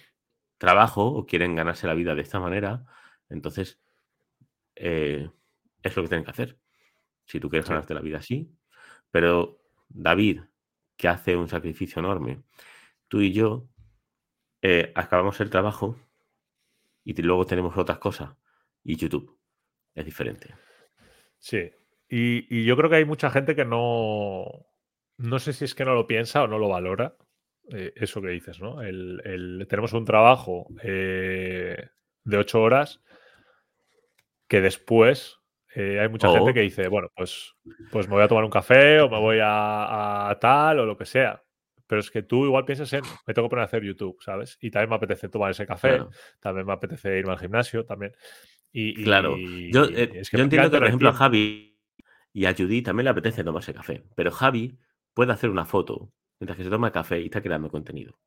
[0.60, 2.84] trabajo o quieren ganarse la vida de esta manera,
[3.30, 3.80] entonces
[4.76, 5.30] eh,
[5.82, 6.58] es lo que tienen que hacer.
[7.26, 7.70] Si tú quieres Sí.
[7.70, 8.52] ganarte la vida así,
[9.10, 9.58] pero
[9.88, 10.42] David,
[10.96, 12.42] que hace un sacrificio enorme,
[13.08, 13.68] tú y yo
[14.62, 15.96] eh, acabamos el trabajo
[17.04, 18.36] y luego tenemos otras cosas
[18.84, 19.38] y YouTube
[19.94, 20.54] es diferente.
[21.38, 21.70] Sí.
[22.08, 24.44] Y, y yo creo que hay mucha gente que no.
[25.16, 27.16] No sé si es que no lo piensa o no lo valora.
[27.72, 28.82] Eh, eso que dices, ¿no?
[28.82, 31.88] El, el- tenemos un trabajo eh,
[32.24, 33.00] de ocho horas
[34.48, 35.38] que después
[35.74, 37.54] eh, hay mucha gente que dice, bueno, pues,
[37.92, 40.96] pues me voy a tomar un café o me voy a, a tal o lo
[40.96, 41.42] que sea.
[41.86, 44.58] pero es que tú igual piensas en, me tengo que poner a hacer YouTube, ¿sabes?
[44.60, 46.10] Y también me apetece tomar ese café, Claro.
[46.40, 48.12] también me apetece irme al gimnasio, también.
[48.72, 49.36] Y, Claro.
[49.36, 51.12] Yo, y eh, es que yo entiendo que, por ejemplo, a.
[51.12, 51.76] Javi
[52.32, 54.04] y a Judy también le apetece tomarse café.
[54.14, 54.78] Pero Javi
[55.14, 58.18] puede hacer una foto mientras que se toma café y está creando contenido.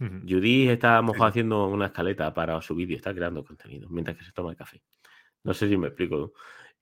[0.00, 0.20] Ujú.
[0.28, 1.30] Judy está a lo mejor sí.
[1.30, 4.82] haciendo una escaleta para su vídeo, está creando contenido mientras que se toma el café.
[5.42, 6.32] No sé si me explico.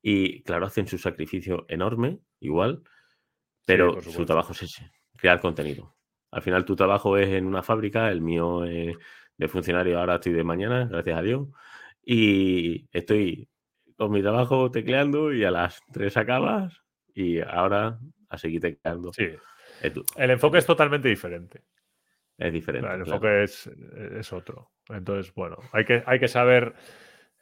[0.02, 2.82] Y claro, hacen su sacrificio enorme, igual,
[3.64, 5.94] pero su trabajo es ese, crear contenido.
[6.30, 8.96] Al final tu trabajo es en una fábrica, el mío es
[9.36, 11.48] de funcionario, ahora estoy de mañana, gracias a Dios,
[12.04, 13.48] y estoy
[13.96, 16.82] con mi trabajo tecleando y a las 3 acabas
[17.14, 19.12] y ahora a seguir tecleando.
[19.12, 19.28] Sí,
[20.16, 21.62] el enfoque es totalmente diferente.
[22.38, 22.86] es diferente.
[22.88, 23.04] el claro.
[23.04, 23.66] enfoque es,
[24.18, 24.70] es otro.
[24.88, 26.74] Entonces, bueno, hay que, hay que saber.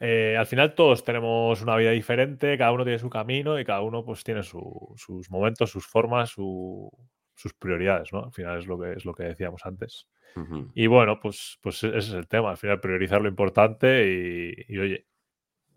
[0.01, 3.83] eh, al final todos tenemos una vida diferente, cada uno tiene su camino y cada
[3.83, 6.91] uno pues tiene su- sus momentos, sus formas, su-
[7.35, 8.25] sus prioridades, ¿no?
[8.25, 10.09] Al final es lo que es lo que decíamos antes.
[10.37, 10.71] Ujú.
[10.75, 12.51] Y bueno, pues, pues ese es el tema.
[12.51, 15.07] Al final priorizar lo importante y, y, oye,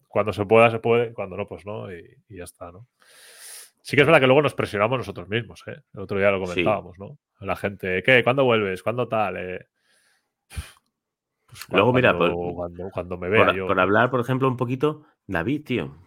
[0.08, 2.88] cuando se pueda, se puede, cuando no, pues no, y, y ya está, ¿no?
[3.86, 5.76] Sí que es verdad que luego nos presionamos nosotros mismos, ¿eh?
[5.94, 6.52] El otro día lo Sí.
[6.54, 7.18] comentábamos, ¿no?
[7.42, 8.24] La gente, ¿qué?
[8.24, 8.82] ¿Cuándo vuelves?
[8.82, 9.36] ¿Cuándo tal?
[9.38, 9.68] Eh,
[11.46, 13.68] pues Luego, cuando, mira, por- cuando, cuando me vea Por, yo.
[13.68, 15.88] por hablar, por ejemplo, un poquito, David, tío.
[15.88, 16.04] Mm.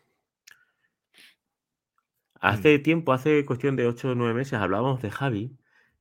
[2.41, 5.57] Hace tiempo, hace cuestión de 8 o 9 meses, hablábamos de Javi.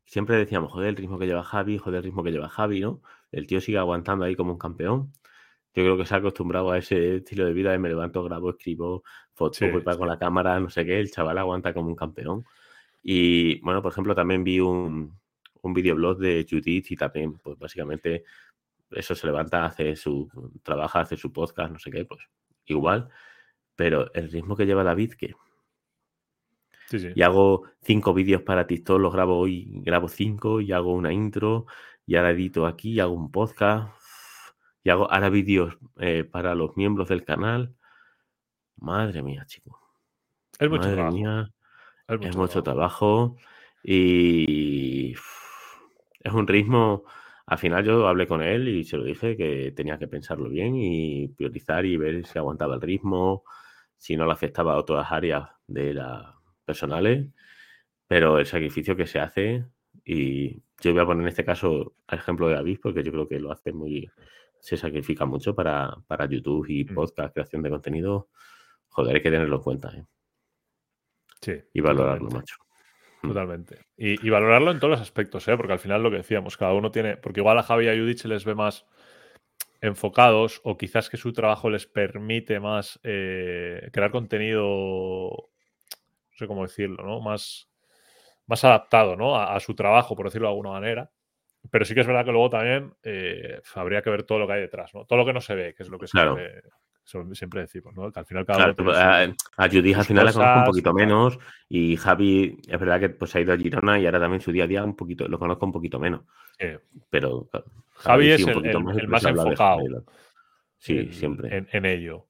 [0.05, 3.01] Siempre decíamos, joder, el ritmo que lleva Javi, joder, el ritmo que lleva Javi, ¿no?
[3.31, 5.11] El tío sigue aguantando ahí como un campeón.
[5.75, 8.51] Yo creo que se ha acostumbrado a ese estilo de vida de me levanto, grabo,
[8.51, 9.03] escribo,
[9.33, 10.99] fotos, Sí, voy para con la cámara, no sé qué.
[10.99, 12.45] El chaval aguanta como un campeón.
[13.03, 15.19] Y bueno, por ejemplo, también vi un,
[15.61, 18.23] un videoblog de Judith y también, pues básicamente,
[18.91, 20.29] eso se levanta, hace su,
[20.63, 22.21] trabaja, hace su podcast, no sé qué, pues
[22.67, 23.09] igual.
[23.75, 25.35] Pero el ritmo que lleva David, que
[26.87, 27.09] Sí, sí.
[27.15, 31.65] y hago cinco vídeos para TikTok, los grabo hoy, grabo cinco y hago una intro
[32.05, 33.89] y ahora edito aquí y hago un podcast
[34.85, 37.75] y hago ahora vídeos eh, para los miembros del canal.
[38.77, 39.81] Madre mía, chico.
[40.59, 41.17] Es mucho Madre trabajo.
[41.17, 41.51] mía,
[42.07, 42.63] Es mucho, es mucho trabajo.
[42.63, 43.37] trabajo
[43.83, 45.13] y
[46.19, 47.03] es un ritmo.
[47.47, 50.75] Al final yo hablé con él y se lo dije que tenía que pensarlo bien
[50.75, 53.43] y priorizar y ver si aguantaba el ritmo,
[53.97, 56.25] si no le afectaba a otras áreas de las
[56.63, 57.27] personales,
[58.07, 59.65] pero el sacrificio que se hace
[60.03, 63.27] y yo voy a poner en este caso el ejemplo de David porque yo creo
[63.27, 64.09] que lo hace muy,
[64.65, 66.95] se sacrifica mucho para, para YouTube y Mm.
[66.95, 68.29] podcast, creación de contenido.
[68.89, 70.05] Joder, hay que tenerlo en cuenta ¿eh?
[71.39, 72.35] Sí, y valorarlo, totalmente.
[72.37, 72.55] macho.
[73.21, 73.79] Totalmente.
[73.95, 75.55] Y, y valorarlo en todos los aspectos, ¿eh?
[75.55, 77.15] porque al final lo que decíamos, cada uno tiene.
[77.17, 78.87] Porque igual a Javi y a Judith se les ve más
[79.81, 85.29] enfocados, o quizás que su trabajo les permite más eh, crear contenido.
[85.29, 87.21] No sé cómo decirlo, ¿no?
[87.21, 87.69] Más,
[88.47, 89.35] más adaptado, ¿no?
[89.35, 91.11] A, a su trabajo, por decirlo de alguna manera.
[91.71, 94.53] Pero sí que es verdad que luego también eh, habría que ver todo lo que
[94.53, 95.05] hay detrás, ¿no?
[95.05, 96.37] Todo lo que no se ve, que es lo que Claro.
[97.33, 98.11] siempre, decimos, ¿no?
[98.11, 98.99] Que al final cada Claro, uno tú, su-
[99.61, 101.39] a, Judith al final la conozco un cosas, poquito menos
[101.69, 104.63] y Javi es verdad que pues ha ido a Girona y ahora también su día
[104.63, 106.21] a día un poquito lo conozco un poquito menos,
[106.59, 107.49] eh, pero
[107.95, 109.79] Javi es el- más enfocado.
[110.77, 111.55] Sí, en- siempre.
[111.55, 112.27] En, en ello.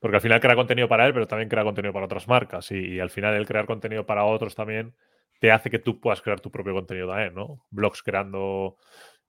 [0.00, 2.70] Porque al final crea contenido para él, pero también crea contenido para otras marcas.
[2.70, 4.94] Y, y al final el crear contenido para otros también
[5.40, 7.66] te hace que tú puedas crear tu propio contenido también, ¿no?
[7.70, 8.76] Blogs creando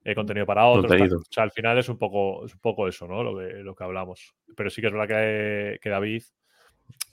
[0.04, 0.88] eh, contenido para otros.
[0.88, 0.98] tal.
[0.98, 1.20] Contenido.
[1.20, 3.22] O sea, al final es un poco, es un poco eso, ¿no?
[3.22, 4.34] Lo que, lo que hablamos.
[4.56, 6.22] Pero sí que es verdad que, que David,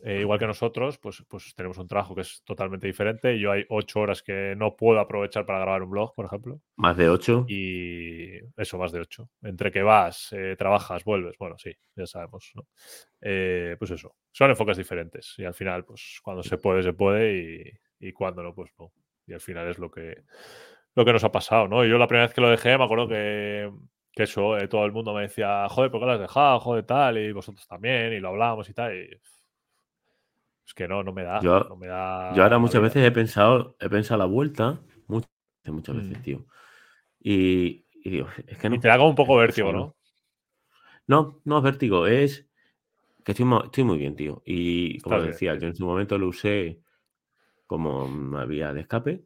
[0.03, 3.39] eh, igual que nosotros, pues, pues tenemos un trabajo que es totalmente diferente.
[3.39, 6.61] Yo hay ocho horas que no puedo aprovechar para grabar un blog, por ejemplo.
[6.75, 7.45] Más de ocho.
[7.47, 9.29] Y eso, más de ocho.
[9.41, 11.37] Entre que vas, eh, trabajas, vuelves.
[11.39, 12.67] Bueno, sí, ya sabemos, ¿no?
[13.21, 14.15] Eh, pues eso.
[14.31, 15.33] Son enfoques diferentes.
[15.37, 17.81] Y al final, pues cuando se puede, se puede.
[17.99, 18.91] Y, cuando no, pues no.
[19.27, 20.23] Y al final es lo que,
[20.95, 21.85] lo que nos ha pasado, ¿no?
[21.85, 23.71] Y yo la primera vez que lo dejé, me acuerdo que,
[24.11, 26.59] que eso, eh, todo el mundo me decía, joder, ¿por qué lo has dejado?
[26.59, 27.17] Joder, tal.
[27.17, 28.13] Y vosotros también.
[28.13, 28.95] Y lo hablábamos y tal.
[28.95, 29.09] Y
[30.65, 31.39] es que no, no me da.
[31.41, 32.89] Yo- no me da Yo ahora muchas vida.
[32.89, 35.29] veces he pensado, he pensado la vuelta, muchas,
[35.67, 36.21] muchas veces, Mm.
[36.21, 36.45] tío.
[37.19, 38.75] Y, y digo, es que no.
[38.75, 39.95] Y te da como un poco vértigo, ¿no?
[41.07, 42.47] No, no es vértigo, es
[43.23, 44.41] que estoy, muy bien, tío.
[44.45, 46.79] Y como bien, decía, yo en su momento lo usé
[47.65, 49.25] como una vía de escape.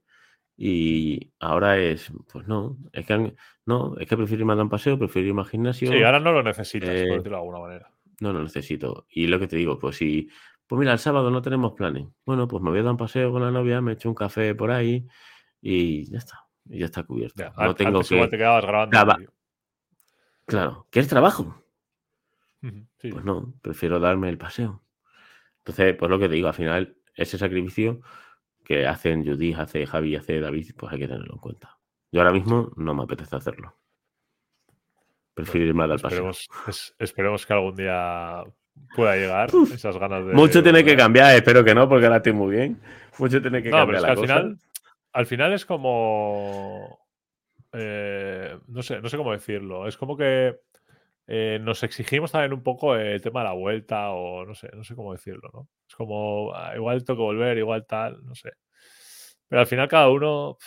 [0.61, 3.33] Y ahora es, pues no, es que
[3.65, 5.89] no, es que prefiero irme a dar un paseo, prefiero irme al gimnasio.
[5.91, 7.91] Sí, ahora no lo necesitas, eh, por decirlo de alguna manera.
[8.19, 9.05] No lo necesito.
[9.09, 10.27] Y lo que te digo, pues si,
[10.67, 12.07] pues mira, el sábado no tenemos planes.
[12.25, 14.53] Bueno, pues me voy a dar un paseo con la novia, me echo un café
[14.53, 15.07] por ahí
[15.61, 16.45] y ya está.
[16.69, 17.41] Y ya está cubierto.
[17.41, 18.31] Ya, no tengo antes igual que.
[18.31, 18.91] te quedabas grabando.
[18.91, 19.33] Graba- vídeo.
[20.45, 21.63] Claro, ¿qué es trabajo?
[22.97, 23.11] Sí.
[23.11, 24.83] Pues no, prefiero darme el paseo.
[25.59, 28.01] Entonces, pues lo que te digo, al final, ese sacrificio
[28.70, 31.80] que hacen Judith, hace Javi, hace David, pues hay que tenerlo en cuenta.
[32.11, 33.76] Yo ahora mismo no me apetece hacerlo.
[35.34, 36.30] Prefiero irme al paseo.
[36.30, 38.43] Esperemos, es- esperemos que algún día
[38.95, 40.34] pueda llegar esas ganas de.
[40.34, 42.80] Mucho tiene que cambiar, espero que no, porque ahora estoy muy bien.
[43.17, 44.28] Mucho tiene que No, pero cambiar que la al cosa.
[44.36, 44.57] final,
[45.13, 46.99] al final es como.
[47.74, 49.88] eh, no sé, no sé cómo decirlo.
[49.88, 50.59] Es como que
[51.30, 54.84] eh, nos exigimos también un poco el tema de la vuelta, o no sé, no
[54.84, 55.69] sé cómo decirlo, ¿no?
[55.89, 58.51] Es como ah, igual tengo que volver, igual tal, no sé.
[59.47, 60.57] Pero al final cada uno.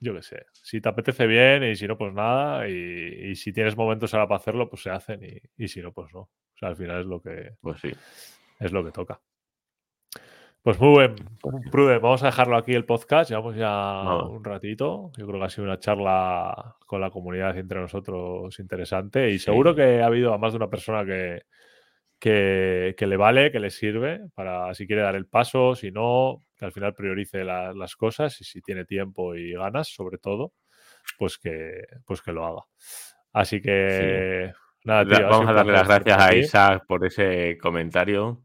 [0.00, 0.44] Yo qué sé.
[0.52, 2.68] Si te apetece bien y si no, pues nada.
[2.68, 5.24] Y, y si tienes momentos ahora para hacerlo, pues se hacen.
[5.24, 6.20] Y, y si no, pues no.
[6.20, 7.90] O sea, al final es lo que, Pues sí.
[8.60, 9.20] es lo que toca.
[10.64, 11.56] Pues muy buen, Pues.
[11.70, 13.28] Pruden, vamos a dejarlo aquí el podcast.
[13.28, 15.12] Llevamos ya un ratito.
[15.18, 19.28] Yo creo que ha sido una charla con la comunidad entre nosotros interesante.
[19.30, 19.76] Y seguro Sí.
[19.76, 21.42] que ha habido a más de una persona que,
[22.18, 26.38] que, que le vale, que le sirve para si quiere dar el paso, si no,
[26.56, 30.52] que al final priorice la- las cosas y si tiene tiempo y ganas, sobre todo,
[31.18, 32.62] pues que, pues que lo haga.
[33.34, 34.50] Así que
[34.84, 36.34] nada, Da- tío, Vamos a darle las gracias a.
[36.34, 38.40] Isaac por ese comentario.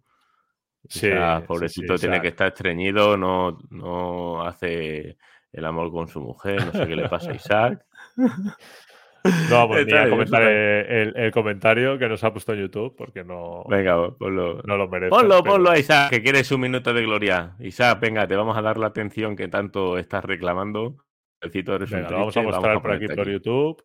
[0.87, 1.09] Sí,
[1.45, 5.17] pobrecito, sí, tiene que estar estreñido, no, no hace
[5.51, 7.85] el amor con su mujer, no sé qué le pasa a Isaac.
[8.15, 13.23] No vamos ni a comentar el, el comentario que nos ha puesto en YouTube porque
[13.25, 14.61] no, Venga, pues, ponlo.
[14.63, 15.09] no lo merece.
[15.09, 17.55] Ponlo, pero- ponlo a Isaac, que quiere su minuto de gloria.
[17.59, 20.95] Isaac, venga, te vamos a dar la atención que tanto estás reclamando.
[21.41, 21.55] Eres
[21.91, 23.83] un Venga, lo vamos a mostrar por ponerte aquí por YouTube.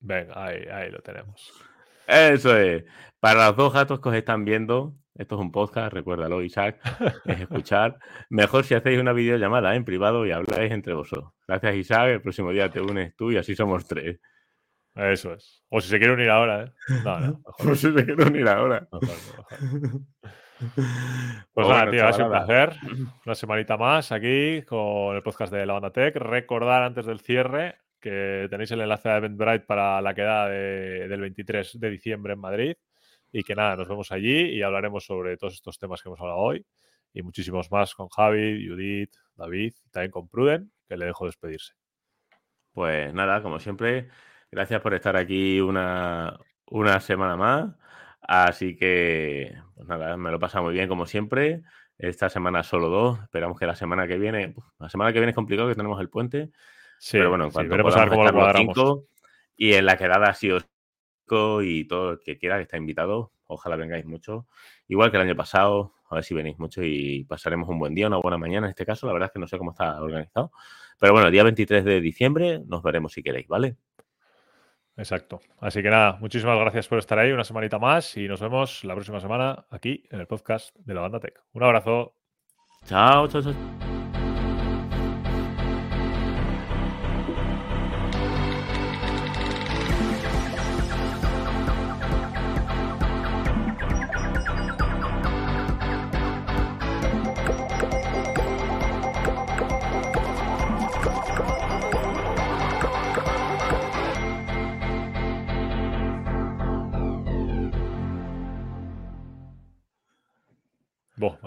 [0.00, 1.52] Venga, ahí, ahí lo tenemos.
[2.06, 2.84] Eso es.
[3.20, 6.78] Para los dos gatos que os están viendo, esto es un podcast, recuérdalo, Isaac,
[7.26, 7.98] es escuchar.
[8.30, 11.32] Mejor si hacéis una videollamada en privado y habláis entre vosotros.
[11.46, 12.08] Gracias, Isaac.
[12.08, 14.18] El próximo día te unes tú y así somos tres.
[14.96, 15.64] Eso es.
[15.70, 16.72] O si se quiere unir ahora, ¿eh?
[17.04, 18.86] No, no, mejor, Por si se quiere unir ahora.
[18.92, 20.00] mejor, mejor.
[20.56, 20.70] Pues
[21.52, 22.72] Pues nada, bueno, tío, ha sido un placer.
[23.26, 26.14] Una semanita más aquí con el podcast de la banda Tech.
[26.16, 31.20] Recordar antes del cierre que tenéis el enlace a Eventbrite para la quedada de- del
[31.22, 32.74] 23 de diciembre en Madrid.
[33.36, 36.38] Y que nada, nos vemos allí y hablaremos sobre todos estos temas que hemos hablado
[36.38, 36.64] hoy
[37.12, 41.74] y muchísimos más con Javi, Judith, David y también con Pruden, que le dejo despedirse.
[42.72, 44.08] Pues nada, como siempre,
[44.52, 47.74] gracias por estar aquí una, una semana más.
[48.20, 51.62] Así que, pues nada, me lo pasa muy bien como siempre.
[51.98, 53.20] Esta semana solo dos.
[53.20, 56.08] Esperamos que la semana que viene, la semana que viene es complicado que tenemos el
[56.08, 56.50] puente,
[57.00, 59.06] Sí, pero bueno, en sí, cuanto a ver cómo lo cinco,
[59.56, 60.68] y en la quedada sí os
[61.62, 64.46] y todo el que quiera que está invitado, ojalá vengáis mucho.
[64.88, 68.06] Igual que el año pasado, a ver si venís mucho y pasaremos un buen día,
[68.06, 69.06] una buena mañana en este caso.
[69.06, 70.52] La verdad es que no sé cómo está organizado.
[70.98, 73.76] Pero bueno, el día 23 de diciembre nos veremos si queréis, ¿vale?
[74.96, 75.40] Exacto.
[75.58, 78.94] Así que nada, muchísimas gracias por estar ahí una semanita más y nos vemos la
[78.94, 81.42] próxima semana aquí en el podcast de la banda Tech.
[81.52, 82.14] Un abrazo.
[82.84, 83.93] Chao, chao, chao.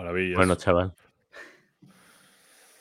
[0.08, 0.38] Maravillas.
[0.38, 0.94] Bueno, chaval.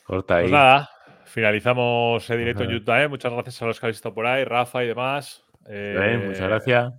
[0.04, 0.42] Corta ahí.
[0.44, 0.88] Pues nada,
[1.24, 2.70] finalizamos el directo en.
[2.70, 2.94] YouTube.
[3.02, 3.08] ¿eh?
[3.08, 5.44] Muchas gracias a los que habéis estado por ahí, Rafa y demás.
[5.68, 6.92] Bien, Eh, muchas gracias.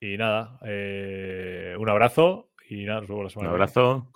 [0.00, 4.10] Y nada, eh, un abrazo y nada, nos vemos la Un semana abrazo.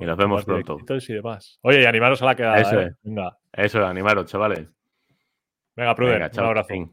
[0.00, 0.78] y nos vemos pronto.
[0.88, 1.58] y demás.
[1.62, 2.58] Oye, y animaros a la quedada.
[2.60, 2.96] Eso es.
[3.02, 4.66] Venga, Eso, animaros, chavales.
[5.76, 6.68] venga, Pruden, un abrazo.
[6.74, 6.88] Chao,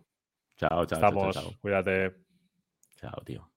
[0.57, 1.51] chao, chao, chao, Estamos, chao.
[1.61, 2.13] cuídate.
[2.99, 3.56] Chao, tío.